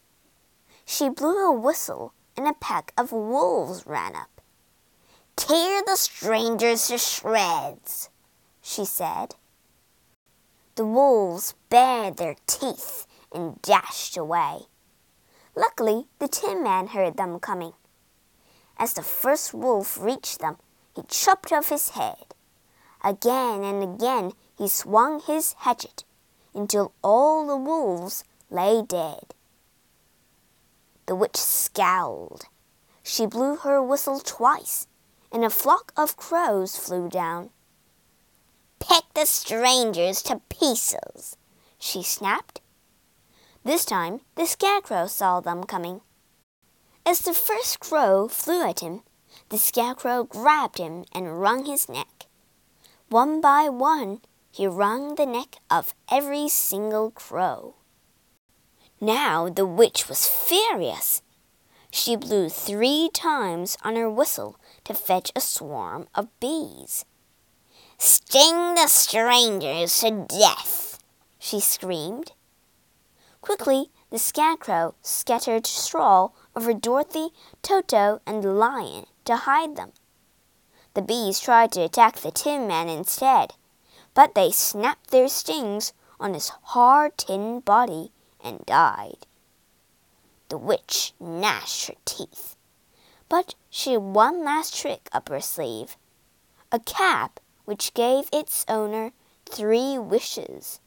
She 0.85 1.09
blew 1.09 1.45
a 1.45 1.51
whistle, 1.51 2.15
and 2.37 2.47
a 2.47 2.55
pack 2.55 2.93
of 2.97 3.11
wolves 3.11 3.85
ran 3.85 4.15
up. 4.15 4.41
Tear 5.35 5.83
the 5.85 5.97
strangers 5.97 6.87
to 6.87 6.99
shreds, 6.99 8.09
she 8.63 8.85
said. 8.85 9.35
The 10.77 10.87
wolves 10.87 11.55
bared 11.69 12.17
their 12.17 12.37
teeth 12.47 13.07
and 13.31 13.61
dashed 13.61 14.17
away. 14.17 14.61
Luckily, 15.55 16.07
the 16.19 16.29
Tin 16.29 16.63
Man 16.63 16.89
heard 16.89 17.17
them 17.17 17.39
coming. 17.39 17.75
As 18.79 18.95
the 18.95 19.03
first 19.03 19.53
wolf 19.53 19.99
reached 20.01 20.39
them, 20.39 20.57
he 20.97 21.03
chopped 21.09 21.53
off 21.53 21.69
his 21.69 21.91
head. 21.91 22.35
Again 23.05 23.65
and 23.65 23.83
again 23.83 24.33
he 24.57 24.69
swung 24.69 25.21
his 25.21 25.55
hatchet 25.59 26.05
until 26.55 26.93
all 27.03 27.47
the 27.47 27.57
wolves 27.57 28.25
lay 28.49 28.83
dead. 28.83 29.35
The 31.07 31.17
witch 31.17 31.37
scowled. 31.37 32.45
She 33.03 33.27
blew 33.27 33.57
her 33.57 33.83
whistle 33.83 34.21
twice, 34.21 34.87
and 35.33 35.45
a 35.45 35.51
flock 35.51 35.93
of 35.97 36.17
crows 36.17 36.77
flew 36.77 37.09
down. 37.09 37.51
Pick 38.89 39.05
the 39.15 39.27
strangers 39.27 40.23
to 40.23 40.41
pieces, 40.49 41.37
she 41.79 42.03
snapped. 42.03 42.61
This 43.63 43.85
time 43.85 44.23
the 44.35 44.45
scarecrow 44.45 45.07
saw 45.07 45.39
them 45.41 45.63
coming. 45.63 46.01
As 47.07 47.21
the 47.21 47.33
first 47.33 47.79
crow 47.79 48.27
flew 48.27 48.69
at 48.69 48.81
him, 48.81 49.03
the 49.51 49.59
scarecrow 49.59 50.25
grabbed 50.25 50.79
him 50.79 51.05
and 51.15 51.41
wrung 51.41 51.65
his 51.65 51.89
neck. 51.89 52.27
One 53.09 53.41
by 53.41 53.69
one, 53.69 54.21
he 54.51 54.67
wrung 54.67 55.15
the 55.15 55.27
neck 55.27 55.59
of 55.71 55.95
every 56.11 56.49
single 56.49 57.13
crow. 57.13 57.77
Now 59.01 59.49
the 59.49 59.67
witch 59.67 60.09
was 60.09 60.27
furious. 60.27 61.23
She 61.93 62.17
blew 62.17 62.49
three 62.49 63.11
times 63.15 63.77
on 63.85 63.95
her 63.95 64.11
whistle 64.11 64.59
to 64.85 64.93
fetch 64.93 65.31
a 65.37 65.41
swarm 65.41 66.09
of 66.17 66.29
bees. 66.41 67.05
Sting 68.05 68.75
the 68.75 68.89
strangers 68.89 70.01
to 70.01 70.27
death, 70.29 70.99
she 71.39 71.61
screamed. 71.61 72.33
Quickly, 73.41 73.93
the 74.11 74.19
scarecrow 74.19 74.97
scattered 75.03 75.69
straw 75.69 76.31
over 76.57 76.75
Dorothy, 76.75 77.29
Toto, 77.63 78.21
and 78.27 78.43
the 78.43 78.51
lion 78.51 79.07
to 79.25 79.37
hide 79.37 79.77
them. 79.77 79.93
The 80.95 81.03
bees 81.03 81.39
tried 81.39 81.71
to 81.73 81.83
attack 81.83 82.17
the 82.17 82.33
Tin 82.33 82.67
Man 82.67 82.89
instead, 82.89 83.55
but 84.15 84.35
they 84.35 84.51
snapped 84.51 85.13
their 85.13 85.29
stings 85.29 85.93
on 86.19 86.35
his 86.35 86.49
hard 86.75 87.17
tin 87.17 87.61
body 87.61 88.11
and 88.43 88.67
died. 88.67 89.29
The 90.49 90.59
witch 90.59 91.15
gnashed 91.21 91.87
her 91.87 91.95
teeth, 92.05 92.57
but 93.29 93.55
she 93.71 93.93
had 93.93 94.03
one 94.03 94.45
last 94.45 94.77
trick 94.77 95.09
up 95.13 95.29
her 95.29 95.41
sleeve 95.41 95.97
a 96.73 96.81
cap 96.81 97.39
which 97.65 97.95
gave 97.95 98.29
its 98.33 98.65
owner 98.69 99.13
three 99.47 99.99
wishes. 99.99 100.81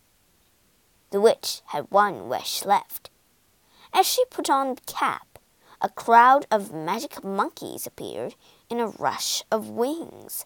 The 1.12 1.22
witch 1.22 1.62
had 1.68 1.92
one 1.92 2.28
wish 2.28 2.66
left. 2.66 3.10
As 3.94 4.06
she 4.06 4.26
put 4.26 4.50
on 4.50 4.76
the 4.76 4.82
cap, 4.82 5.40
a 5.82 5.90
crowd 5.90 6.46
of 6.52 6.74
magic 6.74 7.24
monkeys 7.24 7.86
appeared 7.86 8.36
in 8.70 8.80
a 8.80 8.88
rush 8.88 9.44
of 9.52 9.70
wings. 9.70 10.46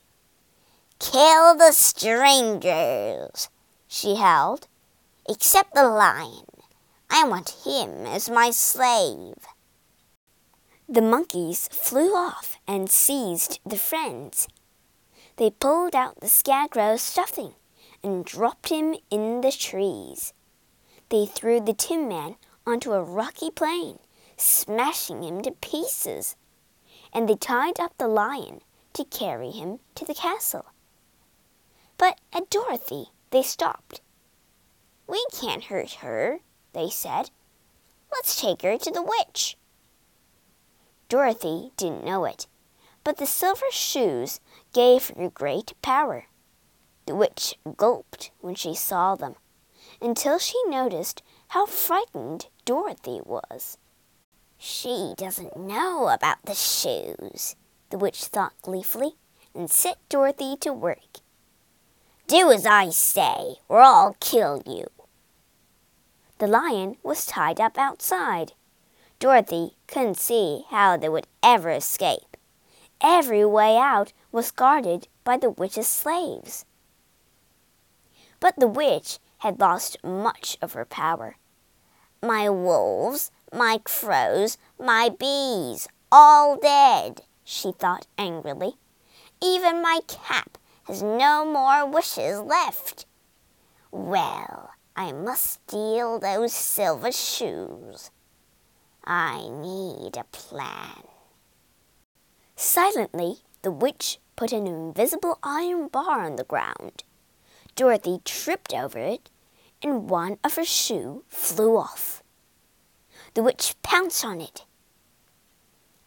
Kill 1.00 1.55
the 1.55 1.71
strangers, 1.71 3.50
she 3.88 4.15
howled, 4.15 4.67
except 5.27 5.74
the 5.74 5.88
lion. 5.88 6.45
I 7.10 7.23
want 7.23 7.56
him 7.65 8.06
as 8.06 8.30
my 8.30 8.51
slave. 8.51 9.47
The 10.88 11.01
monkeys 11.01 11.67
flew 11.71 12.15
off 12.15 12.58
and 12.67 12.89
seized 12.89 13.60
the 13.65 13.77
friends. 13.77 14.47
They 15.39 15.52
pulled 15.52 15.95
out 15.95 16.19
the 16.19 16.28
scarecrow's 16.28 17.02
stuffing 17.02 17.54
and 18.04 18.25
dropped 18.25 18.67
him 18.67 18.95
in 19.10 19.39
the 19.39 19.54
trees. 19.54 20.34
They 21.08 21.25
threw 21.25 21.62
the 21.62 21.73
Tin 21.73 22.10
Man 22.10 22.36
onto 22.67 22.91
a 22.91 23.02
rocky 23.02 23.49
plain, 23.49 23.99
smashing 24.36 25.23
him 25.23 25.41
to 25.43 25.52
pieces. 25.52 26.36
And 27.13 27.30
they 27.30 27.38
tied 27.38 27.80
up 27.80 27.97
the 27.97 28.10
lion 28.10 28.60
to 28.91 29.06
carry 29.06 29.52
him 29.52 29.80
to 29.95 30.04
the 30.04 30.13
castle. 30.13 30.65
But 31.97 32.19
at 32.34 32.49
Dorothy 32.49 33.06
they 33.30 33.41
stopped. 33.41 34.02
We 35.08 35.25
can't 35.32 35.63
hurt 35.63 35.93
her, 36.02 36.39
they 36.73 36.89
said. 36.89 37.32
Let's 38.12 38.41
take 38.41 38.63
her 38.63 38.78
to 38.78 38.91
the 38.91 39.02
witch. 39.02 39.56
Dorothy 41.08 41.71
didn't 41.78 42.04
know 42.04 42.25
it, 42.25 42.47
but 43.06 43.17
the 43.17 43.25
silver 43.25 43.71
shoes 43.71 44.41
gave 44.73 45.12
her 45.17 45.29
great 45.29 45.73
power. 45.82 46.25
The 47.05 47.15
witch 47.15 47.55
gulped 47.77 48.32
when 48.39 48.55
she 48.55 48.75
saw 48.75 49.15
them 49.15 49.36
until 50.01 50.38
she 50.38 50.62
noticed 50.67 51.23
how 51.49 51.65
frightened 51.65 52.47
Dorothy 52.65 53.21
was. 53.23 53.77
She 54.58 55.13
doesn't 55.17 55.58
know 55.58 56.10
about 56.10 56.43
the 56.43 56.53
shoes, 56.53 57.55
the 57.89 57.97
witch 57.97 58.25
thought 58.25 58.53
gleefully, 58.62 59.15
and 59.55 59.71
set 59.71 59.97
Dorothy 60.10 60.55
to 60.58 60.73
work. 60.73 61.21
Do 62.27 62.51
as 62.51 62.65
I 62.65 62.89
say, 62.89 63.55
or 63.67 63.82
I'll 63.82 64.15
kill 64.19 64.62
you. 64.65 64.86
The 66.38 66.47
lion 66.47 66.97
was 67.01 67.25
tied 67.25 67.60
up 67.60 67.77
outside. 67.77 68.53
Dorothy 69.17 69.75
couldn't 69.88 70.17
see 70.17 70.65
how 70.69 70.95
they 70.95 71.10
would 71.10 71.27
ever 71.41 71.71
escape. 71.71 72.38
Every 73.01 73.43
way 73.45 73.77
out 73.77 74.13
was 74.32 74.52
guarded 74.52 75.08
by 75.24 75.38
the 75.38 75.50
witch's 75.50 75.88
slaves. 75.88 76.65
But 78.39 78.56
the 78.58 78.68
witch 78.68 79.20
had 79.39 79.60
lost 79.60 79.98
much 80.04 80.58
of 80.62 80.74
her 80.74 80.86
power. 80.86 81.38
My 82.22 82.50
wolves, 82.50 83.32
my 83.54 83.80
crows, 83.84 84.58
my 84.80 85.10
bees, 85.10 85.88
all 86.12 86.58
dead, 86.58 87.22
she 87.44 87.72
thought 87.72 88.06
angrily. 88.18 88.74
Even 89.42 89.82
my 89.82 90.00
cap 90.08 90.58
has 90.84 91.02
no 91.02 91.46
more 91.46 91.86
wishes 91.86 92.39
left. 92.39 93.06
Well, 93.92 94.72
I 94.96 95.13
must 95.13 95.62
steal 95.68 96.20
those 96.20 96.54
silver 96.54 97.12
shoes. 97.12 98.12
I 99.06 99.48
need 99.50 100.18
a 100.18 100.26
plan. 100.32 101.04
Silently, 102.56 103.38
the 103.62 103.72
witch 103.72 104.19
put 104.36 104.52
an 104.52 104.67
invisible 104.67 105.38
iron 105.43 105.88
bar 105.88 106.26
on 106.26 106.38
the 106.38 106.43
ground. 106.43 107.04
Dorothy 107.76 108.22
tripped 108.24 108.74
over 108.74 109.00
it, 109.00 109.30
and 109.82 110.10
one 110.10 110.38
of 110.43 110.56
her 110.56 110.65
shoes 110.65 111.24
flew 111.28 111.78
off. 111.78 112.24
The 113.34 113.43
witch 113.43 113.76
pounced 113.82 114.24
on 114.24 114.41
it. 114.41 114.65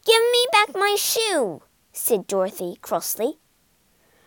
Give 0.04 0.20
me 0.32 0.46
back 0.52 0.74
my 0.74 0.96
shoe, 0.98 1.62
said 1.92 2.26
Dorothy 2.26 2.78
crossly. 2.82 3.38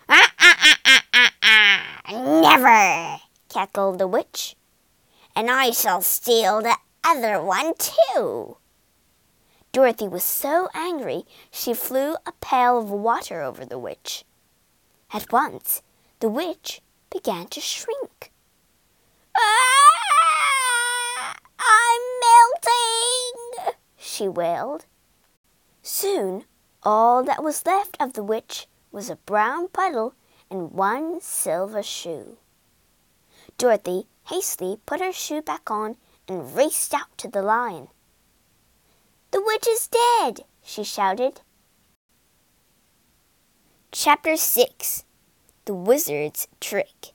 Ah, 0.08 0.32
ah, 0.40 0.58
ah, 0.64 0.78
ah, 0.86 1.02
ah, 1.14 1.32
ah, 1.44 2.42
never, 2.42 3.22
cackled 3.50 4.00
the 4.00 4.08
witch. 4.08 4.56
And 5.36 5.52
I 5.52 5.72
shall 5.72 6.02
steal 6.02 6.62
the 6.62 6.78
other 7.04 7.42
one 7.42 7.74
too. 7.78 8.58
Dorothy 9.76 10.08
was 10.08 10.24
so 10.24 10.70
angry 10.74 11.26
she 11.52 11.74
flew 11.74 12.16
a 12.26 12.32
pail 12.40 12.78
of 12.78 12.90
water 12.90 13.42
over 13.42 13.66
the 13.66 13.78
witch. 13.78 14.24
At 15.12 15.34
once, 15.34 15.82
the 16.22 16.30
witch 16.30 16.82
began 17.10 17.48
to 17.48 17.60
shrink. 17.60 18.32
Ah, 19.38 21.36
I'm 21.60 22.02
melting, 22.24 23.74
she 23.98 24.30
wailed. 24.30 24.86
Soon, 25.84 26.46
all 26.82 27.22
that 27.24 27.44
was 27.44 27.66
left 27.66 27.98
of 28.00 28.14
the 28.14 28.24
witch 28.24 28.68
was 28.94 29.10
a 29.10 29.18
brown 29.18 29.68
puddle 29.68 30.14
and 30.50 30.72
one 30.72 31.20
silver 31.20 31.84
shoe. 31.84 32.38
Dorothy 33.58 34.08
hastily 34.28 34.80
put 34.86 35.02
her 35.02 35.12
shoe 35.12 35.42
back 35.42 35.70
on 35.70 35.98
and 36.30 36.56
raced 36.56 36.94
out 36.94 37.18
to 37.18 37.28
the 37.28 37.42
lion. 37.42 37.90
The 39.36 39.42
witch 39.42 39.68
is 39.68 39.90
dead, 39.90 40.46
she 40.64 40.86
shouted. 40.86 41.42
Chapter 43.92 44.38
6 44.38 45.04
the 45.66 45.74
wizard's 45.74 46.48
trick. 46.62 47.12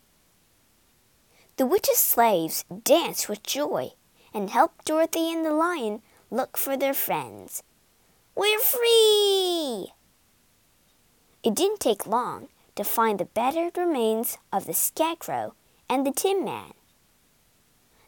The 1.57 1.65
witch's 1.65 1.97
slaves 1.97 2.67
danced 2.85 3.31
with 3.31 3.43
joy 3.43 3.93
and 4.35 4.51
helped 4.51 4.85
Dorothy 4.85 5.33
and 5.33 5.47
the 5.47 5.55
lion 5.55 6.03
look 6.31 6.59
for 6.59 6.77
their 6.77 6.93
friends. 6.93 7.63
We're 8.35 8.59
free! 8.59 9.95
It 11.43 11.55
didn't 11.55 11.81
take 11.81 12.07
long 12.07 12.49
to 12.77 12.85
find 12.85 13.19
the 13.19 13.33
battered 13.33 13.79
remains 13.79 14.37
of 14.53 14.67
the 14.67 14.75
scarecrow 14.75 15.55
and 15.89 16.07
the 16.07 16.13
Tin 16.13 16.45
Man. 16.45 16.75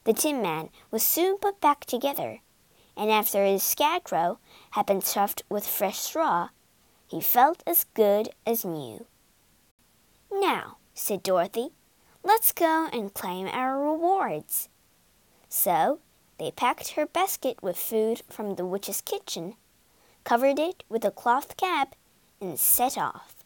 The 0.05 0.13
Tin 0.13 0.43
Man 0.43 0.69
was 0.91 1.03
soon 1.03 1.39
put 1.39 1.63
back 1.63 1.87
together, 1.87 2.41
and 2.97 3.11
after 3.11 3.45
his 3.45 3.63
scarecrow 3.63 4.39
had 4.73 4.87
been 4.87 5.01
stuffed 5.01 5.43
with 5.49 5.67
fresh 5.67 5.99
straw, 5.99 6.49
he 7.07 7.21
felt 7.21 7.63
as 7.67 7.87
good 7.95 8.31
as 8.47 8.65
new. 8.65 9.07
Now, 10.31 10.77
said 10.95 11.23
Dorothy, 11.23 11.71
let's 12.23 12.53
go 12.53 12.89
and 12.93 13.13
claim 13.13 13.49
our 13.49 13.79
rewards. 13.79 14.69
So 15.49 16.01
they 16.39 16.51
packed 16.51 16.93
her 16.93 17.07
basket 17.07 17.63
with 17.63 17.77
food 17.77 18.23
from 18.29 18.55
the 18.55 18.65
witch's 18.65 19.01
kitchen, 19.01 19.55
covered 20.25 20.59
it 20.59 20.85
with 20.89 21.05
a 21.05 21.11
cloth 21.11 21.57
cap, 21.57 21.95
and 22.41 22.59
set 22.59 22.97
off. 22.99 23.45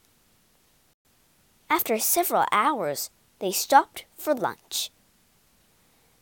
After 1.68 1.98
several 1.98 2.46
hours, 2.52 3.11
they 3.40 3.50
stopped 3.50 4.04
for 4.16 4.35
lunch. 4.35 4.90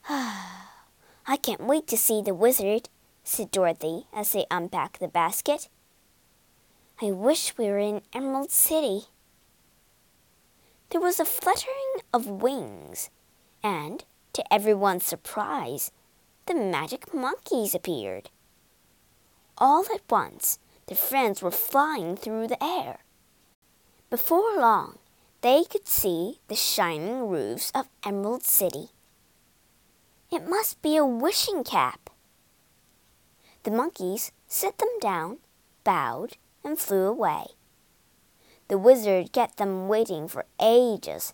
I 0.09 1.37
can't 1.43 1.67
wait 1.67 1.87
to 1.89 1.97
see 1.97 2.23
the 2.23 2.35
wizard, 2.35 2.89
said 3.25 3.51
Dorothy 3.51 4.07
as 4.13 4.33
they 4.33 4.47
unpacked 4.51 5.01
the 5.01 5.09
basket. 5.09 5.69
I 7.03 7.11
wish 7.11 7.59
we 7.59 7.67
were 7.67 7.79
in 7.79 8.03
Emerald 8.13 8.51
City. 8.53 9.07
There 10.91 11.01
was 11.01 11.19
a 11.19 11.25
fluttering 11.25 12.03
of 12.13 12.29
wings, 12.29 13.11
and, 13.65 14.05
to 14.35 14.53
everyone's 14.53 15.05
surprise, 15.05 15.91
the 16.47 16.55
magic 16.55 17.13
monkeys 17.13 17.75
appeared. 17.75 18.31
All 19.59 19.85
at 19.93 20.03
once, 20.09 20.59
the 20.87 20.95
friends 20.95 21.43
were 21.43 21.51
flying 21.51 22.17
through 22.17 22.47
the 22.47 22.63
air. 22.63 22.99
Before 24.11 24.57
long, 24.57 24.99
they 25.41 25.65
could 25.65 25.89
see 25.89 26.39
the 26.49 26.55
shining 26.55 27.29
roofs 27.29 27.73
of 27.75 27.89
Emerald 28.05 28.45
City. 28.45 28.91
It 30.31 30.49
must 30.49 30.81
be 30.83 30.97
a 30.97 31.05
wishing 31.05 31.65
cap. 31.65 32.11
The 33.65 33.71
monkeys 33.71 34.31
set 34.47 34.79
them 34.79 34.91
down, 35.01 35.39
bowed, 35.85 36.37
and 36.63 36.79
flew 36.79 37.07
away. 37.07 37.47
The 38.69 38.79
wizard 38.79 39.33
kept 39.33 39.57
them 39.57 39.89
waiting 39.89 40.29
for 40.29 40.45
ages. 40.61 41.33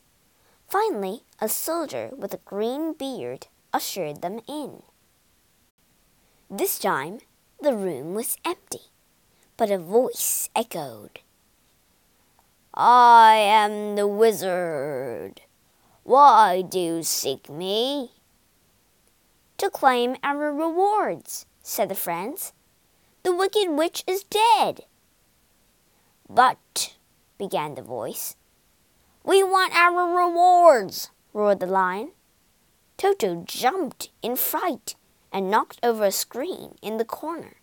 Finally, 0.69 1.25
a 1.41 1.49
soldier 1.49 2.11
with 2.17 2.33
a 2.33 2.45
green 2.45 2.93
beard 2.93 3.49
ushered 3.73 4.23
them 4.23 4.41
in. 4.49 4.83
This 6.49 6.79
time, 6.79 7.19
the 7.61 7.75
room 7.75 8.15
was 8.15 8.39
empty, 8.45 8.91
but 9.57 9.71
a 9.71 9.79
voice 9.79 10.49
echoed. 10.55 11.21
I 12.75 13.35
am 13.35 13.97
the 13.97 14.07
wizard. 14.07 15.43
Why 16.05 16.63
do 16.63 16.79
you 16.79 17.03
seek 17.03 17.49
me? 17.51 18.13
To 19.59 19.69
claim 19.69 20.17
our 20.23 20.53
rewards, 20.53 21.47
said 21.71 21.89
the 21.89 21.95
friends. 21.95 22.53
The 23.23 23.35
wicked 23.35 23.71
witch 23.71 24.03
is 24.05 24.25
dead. 24.25 24.81
But, 26.29 26.97
began 27.39 27.77
the 27.77 27.83
voice. 27.83 28.35
We 29.23 29.45
want 29.45 29.73
our 29.73 30.17
rewards, 30.19 31.11
roared 31.33 31.61
the 31.61 31.67
lion. 31.67 32.11
Toto 32.97 33.45
jumped 33.47 34.11
in 34.21 34.35
fright 34.35 34.97
and 35.33 35.49
knocked 35.49 35.79
over 35.83 36.07
a 36.07 36.11
screen 36.11 36.75
in 36.83 36.97
the 36.97 37.05
corner 37.05 37.59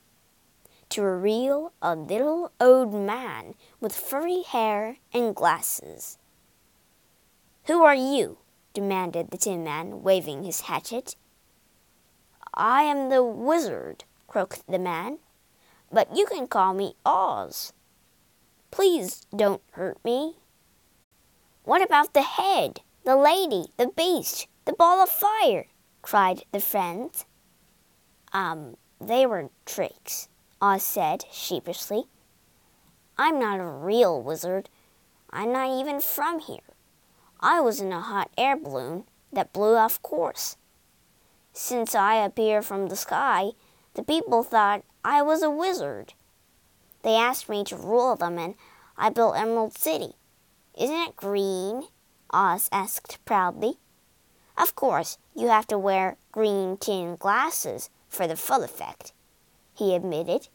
to 0.89 1.01
reveal 1.01 1.73
a 1.81 1.93
little 1.93 2.53
old 2.61 2.93
man 2.93 3.55
with 3.81 3.93
furry 3.93 4.43
hair 4.43 4.99
and 5.13 5.35
glasses. 5.35 6.17
Who 7.65 7.83
are 7.83 7.95
you? 7.95 8.37
demanded 8.73 9.31
the 9.31 9.37
Tin 9.37 9.65
Man, 9.65 10.01
waving 10.01 10.45
his 10.45 10.61
hatchet. 10.61 11.17
I 12.59 12.81
am 12.81 13.09
the 13.09 13.23
wizard, 13.23 14.03
croaked 14.25 14.65
the 14.67 14.79
man, 14.79 15.19
but 15.91 16.17
you 16.17 16.25
can 16.25 16.47
call 16.47 16.73
me 16.73 16.95
Oz. 17.05 17.71
Please 18.71 19.21
don't 19.35 19.61
hurt 19.73 20.03
me. 20.03 20.37
What 21.65 21.83
about 21.83 22.15
the 22.15 22.23
head, 22.23 22.81
the 23.05 23.15
lady, 23.15 23.67
the 23.77 23.89
beast, 23.95 24.47
the 24.65 24.73
ball 24.73 25.03
of 25.03 25.09
fire? 25.09 25.67
cried 26.01 26.45
the 26.51 26.59
friends. 26.59 27.25
Um, 28.33 28.75
they 28.99 29.27
were 29.27 29.51
tricks, 29.67 30.27
Oz 30.59 30.81
said 30.81 31.25
sheepishly. 31.31 32.05
I'm 33.19 33.39
not 33.39 33.59
a 33.59 33.65
real 33.65 34.19
wizard. 34.19 34.69
I'm 35.29 35.53
not 35.53 35.79
even 35.79 36.01
from 36.01 36.39
here. 36.39 36.73
I 37.39 37.61
was 37.61 37.79
in 37.79 37.93
a 37.93 38.01
hot 38.01 38.31
air 38.35 38.57
balloon 38.57 39.03
that 39.31 39.53
blew 39.53 39.75
off 39.75 40.01
course. 40.01 40.57
Since 41.59 41.95
I 41.95 42.17
appear 42.17 42.61
from 42.61 42.87
the 42.87 42.95
sky, 42.95 43.53
the 43.95 44.03
people 44.03 44.43
thought 44.43 44.83
I 45.03 45.23
was 45.23 45.41
a 45.41 45.49
wizard. 45.49 46.13
They 47.01 47.15
asked 47.15 47.49
me 47.49 47.63
to 47.63 47.75
rule 47.75 48.15
them, 48.15 48.37
and 48.37 48.53
I 48.95 49.09
built 49.09 49.35
Emerald 49.35 49.75
City. 49.75 50.13
Isn't 50.77 50.95
it 50.95 51.15
green? 51.15 51.87
Oz 52.29 52.69
asked 52.71 53.17
proudly. 53.25 53.79
Of 54.55 54.75
course, 54.75 55.17
you 55.33 55.47
have 55.47 55.65
to 55.67 55.79
wear 55.79 56.17
green 56.31 56.77
tin 56.77 57.15
glasses 57.15 57.89
for 58.07 58.27
the 58.27 58.37
full 58.37 58.63
effect, 58.63 59.11
he 59.73 59.95
admitted. 59.95 60.49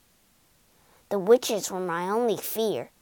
The 1.08 1.18
witches 1.18 1.68
were 1.68 1.80
my 1.80 2.08
only 2.08 2.36
fear. 2.36 2.92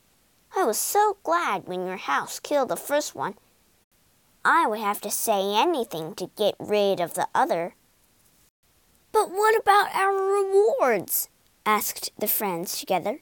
I 0.56 0.64
was 0.64 0.78
so 0.78 1.18
glad 1.22 1.68
when 1.68 1.86
your 1.86 1.98
house 1.98 2.40
killed 2.40 2.70
the 2.70 2.76
first 2.76 3.14
one. 3.14 3.34
I 4.42 4.66
would 4.66 4.80
have 4.80 5.02
to 5.02 5.10
say 5.10 5.54
anything 5.54 6.14
to 6.14 6.30
get 6.34 6.54
rid 6.58 6.98
of 6.98 7.12
the 7.12 7.28
other. 7.34 7.74
But 9.12 9.30
what 9.30 9.58
about 9.58 9.94
our 9.94 10.12
rewards? 10.12 11.28
asked 11.66 12.10
the 12.18 12.26
friends 12.26 12.78
together. 12.78 13.20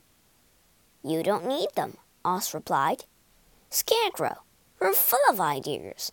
You 1.02 1.22
don't 1.22 1.46
need 1.46 1.68
them, 1.74 1.96
Oz 2.24 2.54
replied. 2.54 3.04
Scarecrow, 3.70 4.42
you're 4.80 4.94
full 4.94 5.20
of 5.28 5.40
ideas. 5.40 6.12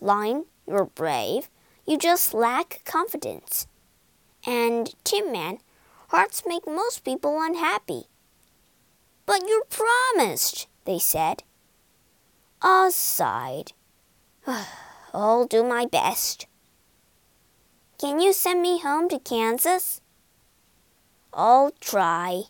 Lion, 0.00 0.46
you're 0.66 0.86
brave. 0.86 1.48
You 1.86 1.98
just 1.98 2.34
lack 2.34 2.82
confidence. 2.84 3.66
And 4.46 4.94
Tin 5.04 5.32
Man, 5.32 5.58
hearts 6.08 6.42
make 6.46 6.66
most 6.66 7.04
people 7.04 7.40
unhappy. 7.40 8.04
But 9.26 9.42
you're 9.48 9.64
promised, 9.64 10.66
they 10.84 10.98
said. 10.98 11.44
Oz 12.60 12.94
sighed. 12.94 13.72
I'll 15.14 15.46
do 15.46 15.62
my 15.62 15.86
best. 15.86 16.46
Can 18.02 18.18
you 18.18 18.32
send 18.32 18.60
me 18.60 18.80
home 18.80 19.08
to 19.10 19.20
Kansas? 19.20 20.00
I'll 21.32 21.70
try. 21.78 22.46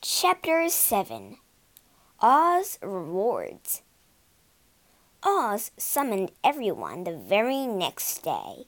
Chapter 0.00 0.68
7 0.68 1.36
Oz 2.18 2.80
Rewards 2.82 3.82
Oz 5.22 5.70
summoned 5.76 6.32
everyone 6.42 7.04
the 7.04 7.16
very 7.16 7.68
next 7.68 8.24
day. 8.24 8.66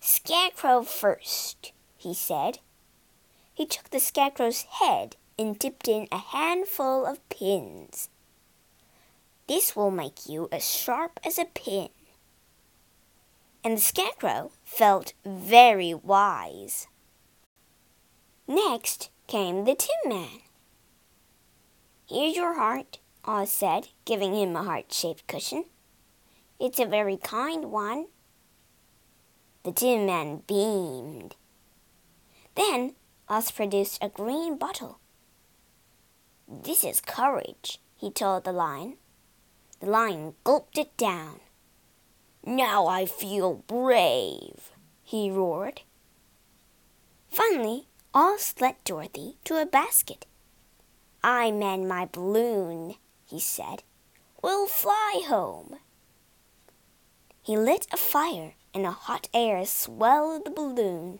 Scarecrow 0.00 0.82
first, 0.82 1.70
he 1.96 2.12
said. 2.12 2.58
He 3.54 3.66
took 3.66 3.90
the 3.90 4.00
scarecrow's 4.00 4.62
head 4.62 5.14
and 5.38 5.60
dipped 5.60 5.86
in 5.86 6.08
a 6.10 6.18
handful 6.18 7.06
of 7.06 7.28
pins. 7.28 8.08
This 9.46 9.76
will 9.76 9.92
make 9.92 10.28
you 10.28 10.48
as 10.50 10.68
sharp 10.68 11.20
as 11.24 11.38
a 11.38 11.44
pin. 11.44 11.90
And 13.66 13.78
the 13.78 13.82
scarecrow 13.82 14.52
felt 14.62 15.12
very 15.24 15.92
wise. 15.92 16.86
Next 18.46 19.10
came 19.26 19.64
the 19.64 19.74
Tin 19.74 20.08
Man. 20.08 20.38
Here's 22.08 22.36
your 22.36 22.54
heart, 22.54 23.00
Oz 23.24 23.50
said, 23.50 23.88
giving 24.04 24.36
him 24.36 24.54
a 24.54 24.62
heart 24.62 24.92
shaped 24.92 25.26
cushion. 25.26 25.64
It's 26.60 26.78
a 26.78 26.86
very 26.86 27.16
kind 27.16 27.72
one. 27.72 28.06
The 29.64 29.72
Tin 29.72 30.06
Man 30.06 30.44
beamed. 30.46 31.34
Then 32.54 32.94
Oz 33.28 33.50
produced 33.50 33.98
a 34.00 34.08
green 34.08 34.58
bottle. 34.58 35.00
This 36.46 36.84
is 36.84 37.00
courage, 37.00 37.80
he 37.96 38.12
told 38.12 38.44
the 38.44 38.52
lion. 38.52 38.98
The 39.80 39.90
lion 39.90 40.36
gulped 40.44 40.78
it 40.78 40.96
down. 40.96 41.40
Now 42.48 42.86
I 42.86 43.06
feel 43.06 43.64
brave, 43.66 44.70
he 45.02 45.32
roared. 45.32 45.80
Finally, 47.28 47.88
Oz 48.14 48.54
led 48.60 48.76
Dorothy 48.84 49.36
to 49.46 49.60
a 49.60 49.66
basket. 49.66 50.26
I 51.24 51.50
mend 51.50 51.88
my 51.88 52.08
balloon, 52.10 52.94
he 53.24 53.40
said. 53.40 53.82
We'll 54.44 54.68
fly 54.68 55.24
home. 55.26 55.78
He 57.42 57.56
lit 57.56 57.88
a 57.92 57.96
fire 57.96 58.54
and 58.72 58.84
the 58.84 58.92
hot 58.92 59.28
air 59.34 59.66
swelled 59.66 60.44
the 60.44 60.50
balloon. 60.52 61.18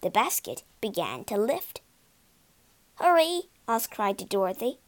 The 0.00 0.08
basket 0.08 0.62
began 0.80 1.24
to 1.24 1.36
lift. 1.36 1.82
Hurry! 2.94 3.50
Oz 3.68 3.86
cried 3.86 4.16
to 4.20 4.24
Dorothy. 4.24 4.78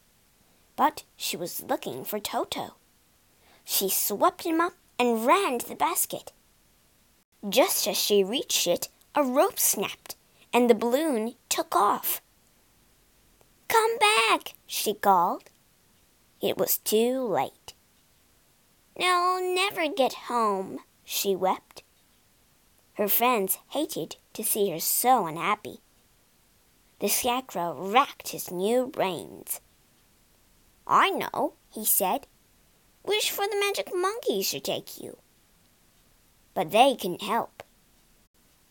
But 0.76 1.04
she 1.14 1.36
was 1.36 1.62
looking 1.62 2.04
for 2.04 2.18
Toto. 2.18 2.76
She 3.66 3.90
swept 3.90 4.44
him 4.44 4.62
up 4.62 4.72
and 4.98 5.26
ran 5.26 5.58
to 5.58 5.68
the 5.68 5.74
basket. 5.74 6.32
Just 7.48 7.86
as 7.86 7.96
she 7.96 8.24
reached 8.24 8.66
it, 8.66 8.88
a 9.14 9.22
rope 9.22 9.58
snapped, 9.58 10.16
and 10.52 10.68
the 10.68 10.74
balloon 10.74 11.34
took 11.48 11.76
off. 11.76 12.20
Come 13.68 13.98
back, 13.98 14.54
she 14.66 14.94
called. 14.94 15.44
It 16.40 16.56
was 16.56 16.78
too 16.78 17.20
late. 17.22 17.74
Now 18.98 19.36
I'll 19.36 19.54
never 19.54 19.88
get 19.88 20.14
home, 20.28 20.80
she 21.04 21.36
wept. 21.36 21.82
Her 22.94 23.08
friends 23.08 23.58
hated 23.68 24.16
to 24.32 24.42
see 24.42 24.70
her 24.70 24.80
so 24.80 25.26
unhappy. 25.26 25.78
The 27.00 27.08
Scarecrow 27.08 27.74
racked 27.78 28.28
his 28.28 28.50
new 28.50 28.88
brains. 28.88 29.60
I 30.84 31.10
know, 31.10 31.54
he 31.70 31.84
said. 31.84 32.26
Wish 33.08 33.30
for 33.30 33.46
the 33.46 33.58
magic 33.58 33.90
monkeys 33.94 34.50
to 34.50 34.60
take 34.60 35.00
you. 35.00 35.16
But 36.52 36.72
they 36.72 36.94
can 36.94 37.18
help. 37.18 37.62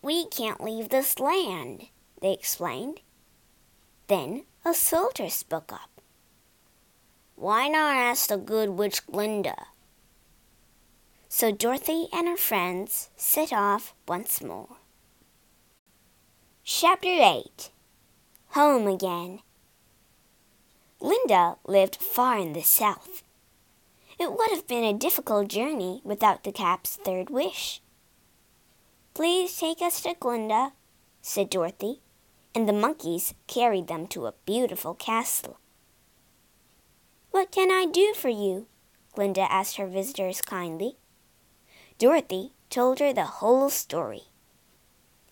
We 0.03 0.27
can't 0.27 0.63
leave 0.63 0.89
this 0.89 1.19
land, 1.19 1.87
they 2.21 2.33
explained. 2.33 3.01
Then 4.05 4.43
a 4.63 4.75
soldier 4.75 5.31
spoke 5.31 5.73
up. 5.73 5.89
Why 7.35 7.67
not 7.67 7.95
ask 7.95 8.29
the 8.29 8.37
good 8.37 8.69
witch 8.69 9.07
Glinda? 9.07 9.55
So 11.27 11.51
Dorothy 11.51 12.05
and 12.13 12.27
her 12.27 12.37
friends 12.37 13.09
set 13.17 13.51
off 13.51 13.95
once 14.07 14.39
more. 14.39 14.77
Chapter 16.63 17.09
8 17.09 17.71
Home 18.49 18.85
Again 18.85 19.39
Glinda 20.99 21.55
lived 21.65 21.95
far 21.95 22.37
in 22.37 22.53
the 22.53 22.61
south. 22.61 23.23
It 24.19 24.31
would 24.33 24.49
have 24.49 24.67
been 24.67 24.83
a 24.83 24.93
difficult 24.93 25.47
journey 25.47 26.01
without 26.03 26.43
the 26.43 26.51
cap's 26.51 26.95
third 26.95 27.29
wish. 27.29 27.81
Please 29.13 29.57
take 29.57 29.81
us 29.81 30.01
to 30.01 30.15
Glinda, 30.19 30.73
said 31.21 31.49
Dorothy, 31.49 32.01
and 32.55 32.67
the 32.67 32.73
monkeys 32.73 33.35
carried 33.45 33.87
them 33.87 34.07
to 34.07 34.25
a 34.25 34.33
beautiful 34.45 34.95
castle. 34.95 35.59
What 37.31 37.51
can 37.51 37.69
I 37.71 37.85
do 37.85 38.13
for 38.15 38.29
you? 38.29 38.65
Glinda 39.13 39.51
asked 39.51 39.77
her 39.77 39.87
visitors 39.87 40.41
kindly. 40.41 40.97
Dorothy 41.99 42.53
told 42.69 42.99
her 42.99 43.13
the 43.13 43.25
whole 43.25 43.69
story. 43.69 44.23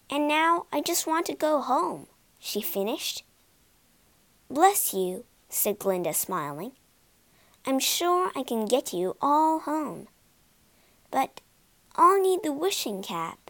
And 0.10 0.28
now 0.28 0.68
I 0.72 0.82
just 0.82 1.08
want 1.08 1.26
to 1.28 1.36
go 1.36 1.62
home, 1.62 2.08
she 2.38 2.62
finished. 2.62 3.24
Bless 4.50 4.94
you, 4.94 5.26
said 5.50 5.80
Glinda, 5.80 6.14
smiling. 6.14 6.74
I'm 7.68 7.80
sure 7.80 8.32
I 8.36 8.44
can 8.44 8.66
get 8.66 8.94
you 8.94 9.18
all 9.22 9.60
home. 9.60 10.08
But 11.10 11.42
I'll 11.96 12.22
need 12.22 12.42
the 12.44 12.54
wishing 12.54 13.02
cap. 13.02 13.50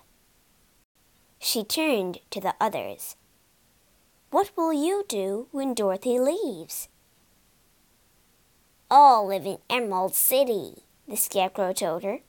She 1.38 1.64
turned 1.66 2.20
to 2.30 2.40
the 2.40 2.56
others. 2.62 3.18
What 4.32 4.52
will 4.56 4.72
you 4.72 5.04
do 5.08 5.48
when 5.52 5.74
Dorothy 5.74 6.18
leaves? 6.18 6.88
I'll 8.90 9.28
live 9.28 9.46
in 9.46 9.58
Emerald 9.70 10.16
City, 10.16 10.84
the 11.08 11.18
Scarecrow 11.18 11.74
told 11.74 12.04
her. 12.04 12.20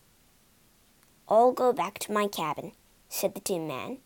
I'll 1.28 1.52
go 1.52 1.72
back 1.72 1.98
to 2.00 2.12
my 2.12 2.26
cabin, 2.26 2.72
said 3.08 3.34
the 3.34 3.40
Tin 3.40 3.68
Man. 3.68 3.98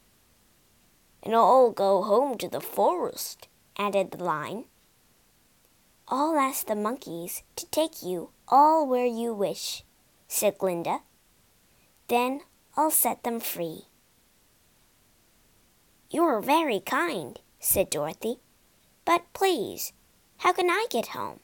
And 1.23 1.35
I'll 1.35 1.71
go 1.71 2.03
home 2.03 2.37
to 2.39 2.49
the 2.49 2.61
forest, 2.61 3.49
added 3.79 4.11
the 4.11 4.23
Lion. 4.23 4.65
I'll 6.13 6.37
ask 6.37 6.67
the 6.67 6.75
monkeys 6.75 7.45
to 7.55 7.67
take 7.67 8.03
you 8.03 8.31
all 8.49 8.85
where 8.85 9.07
you 9.07 9.33
wish, 9.33 9.85
said 10.27 10.59
Glinda. 10.59 11.03
Then 12.09 12.41
I'll 12.77 12.91
set 12.91 13.23
them 13.23 13.39
free. 13.39 13.83
You're 16.11 16.41
very 16.41 16.81
kind, 16.81 17.39
said 17.61 17.91
Dorothy. 17.91 18.41
But 19.05 19.23
please, 19.33 19.93
how 20.39 20.53
can 20.53 20.69
I 20.69 20.87
get 20.91 21.09
home? 21.09 21.39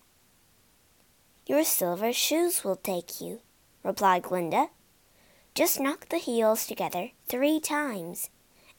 Your 1.46 1.62
silver 1.62 2.12
shoes 2.12 2.64
will 2.64 2.74
take 2.74 3.20
you, 3.20 3.42
replied 3.84 4.24
Glinda. 4.24 4.70
Just 5.54 5.78
knock 5.78 6.08
the 6.08 6.18
heels 6.18 6.66
together 6.66 7.10
three 7.28 7.60
times 7.60 8.30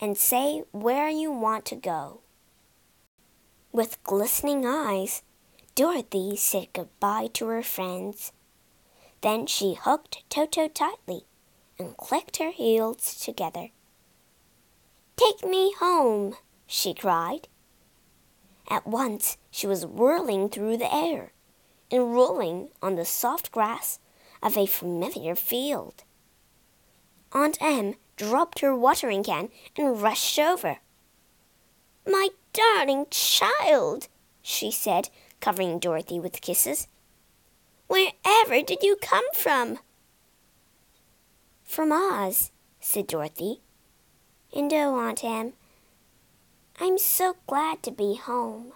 and 0.01 0.17
say 0.17 0.63
where 0.71 1.07
you 1.07 1.31
want 1.31 1.63
to 1.67 1.77
go. 1.77 2.19
With 3.71 4.03
glistening 4.03 4.65
eyes, 4.65 5.21
Dorothy 5.77 6.35
said 6.35 6.69
goodbye 6.73 7.27
to 7.33 7.45
her 7.49 7.61
friends. 7.61 8.31
Then 9.21 9.45
she 9.45 9.75
hooked 9.75 10.23
Toto 10.27 10.67
tightly 10.67 11.27
and 11.77 11.95
clicked 11.95 12.37
her 12.37 12.49
heels 12.49 13.13
together. 13.23 13.69
Take 15.17 15.45
me 15.45 15.75
home, 15.79 16.35
she 16.65 16.95
cried. 16.95 17.47
At 18.67 18.87
once 18.87 19.37
she 19.51 19.67
was 19.67 19.85
whirling 19.85 20.49
through 20.49 20.77
the 20.77 20.91
air 20.91 21.31
and 21.91 22.11
rolling 22.11 22.69
on 22.81 22.95
the 22.95 23.05
soft 23.05 23.51
grass 23.51 23.99
of 24.41 24.57
a 24.57 24.65
familiar 24.65 25.35
field. 25.35 26.03
Aunt 27.33 27.59
Em 27.61 27.93
dropped 28.15 28.61
her 28.61 28.75
watering 28.75 29.23
can 29.23 29.49
and 29.77 30.01
rushed 30.01 30.39
over. 30.39 30.79
My 32.07 32.29
darling 32.51 33.05
child, 33.11 34.07
she 34.41 34.71
said, 34.71 35.09
covering 35.39 35.79
Dorothy 35.79 36.19
with 36.19 36.41
kisses. 36.41 36.87
Wherever 37.87 38.61
did 38.61 38.83
you 38.83 38.97
come 39.01 39.25
from? 39.33 39.79
From 41.63 41.91
Oz, 41.91 42.51
said 42.79 43.07
Dorothy, 43.07 43.61
and 44.53 44.71
oh, 44.73 44.95
Aunt 44.95 45.23
Em, 45.23 45.53
I'm 46.79 46.97
so 46.97 47.35
glad 47.47 47.83
to 47.83 47.91
be 47.91 48.15
home. 48.15 48.73